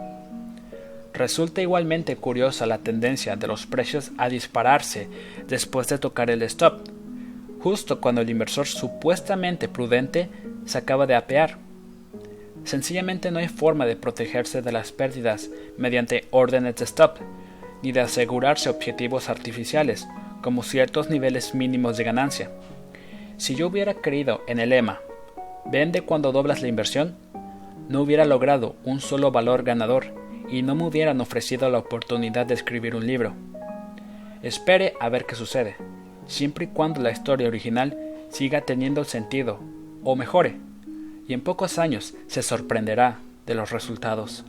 Resulta 1.15 1.63
igualmente 1.63 2.17
curiosa 2.17 2.67
la 2.67 2.79
tendencia 2.79 3.37
de 3.37 3.47
los 3.47 3.65
precios 3.65 4.11
a 4.19 4.29
dispararse 4.29 5.07
después 5.47 5.87
de 5.87 5.99
tocar 5.99 6.33
el 6.33 6.43
stop, 6.43 6.81
justo 7.61 8.01
cuando 8.01 8.23
el 8.23 8.31
inversor 8.31 8.67
supuestamente 8.67 9.69
prudente 9.69 10.31
se 10.67 10.79
acaba 10.79 11.07
de 11.07 11.15
apear. 11.15 11.59
Sencillamente 12.65 13.31
no 13.31 13.39
hay 13.39 13.47
forma 13.47 13.87
de 13.87 13.95
protegerse 13.95 14.61
de 14.61 14.73
las 14.73 14.91
pérdidas 14.91 15.49
mediante 15.79 16.25
órdenes 16.33 16.75
de 16.75 16.87
stop, 16.87 17.19
ni 17.85 17.93
de 17.93 18.01
asegurarse 18.01 18.69
objetivos 18.69 19.29
artificiales, 19.29 20.09
como 20.43 20.65
ciertos 20.65 21.09
niveles 21.09 21.55
mínimos 21.55 21.97
de 21.97 22.03
ganancia. 22.03 22.51
Si 23.37 23.55
yo 23.55 23.69
hubiera 23.69 23.95
creído 23.95 24.43
en 24.49 24.59
el 24.59 24.71
lema 24.71 24.99
Vende 25.67 26.03
cuando 26.03 26.33
doblas 26.33 26.63
la 26.63 26.69
inversión. 26.69 27.17
No 27.89 28.03
hubiera 28.03 28.25
logrado 28.25 28.77
un 28.85 29.01
solo 29.01 29.31
valor 29.31 29.63
ganador 29.63 30.07
y 30.49 30.63
no 30.63 30.75
me 30.75 30.85
hubieran 30.85 31.21
ofrecido 31.21 31.71
la 31.71 31.79
oportunidad 31.79 32.47
de 32.47 32.55
escribir 32.55 32.95
un 32.95 33.07
libro. 33.07 33.35
Espere 34.43 34.95
a 35.01 35.09
ver 35.09 35.27
qué 35.27 35.35
sucede, 35.35 35.77
siempre 36.27 36.65
y 36.65 36.69
cuando 36.69 37.01
la 37.01 37.11
historia 37.11 37.49
original 37.49 37.97
siga 38.31 38.63
teniendo 38.63 39.05
sentido 39.05 39.61
o 40.03 40.17
mejore, 40.17 40.57
y 41.29 41.35
en 41.35 41.43
pocos 41.43 41.79
años 41.79 42.15
se 42.27 42.43
sorprenderá 42.43 43.19
de 43.47 43.55
los 43.55 43.71
resultados. 43.71 44.45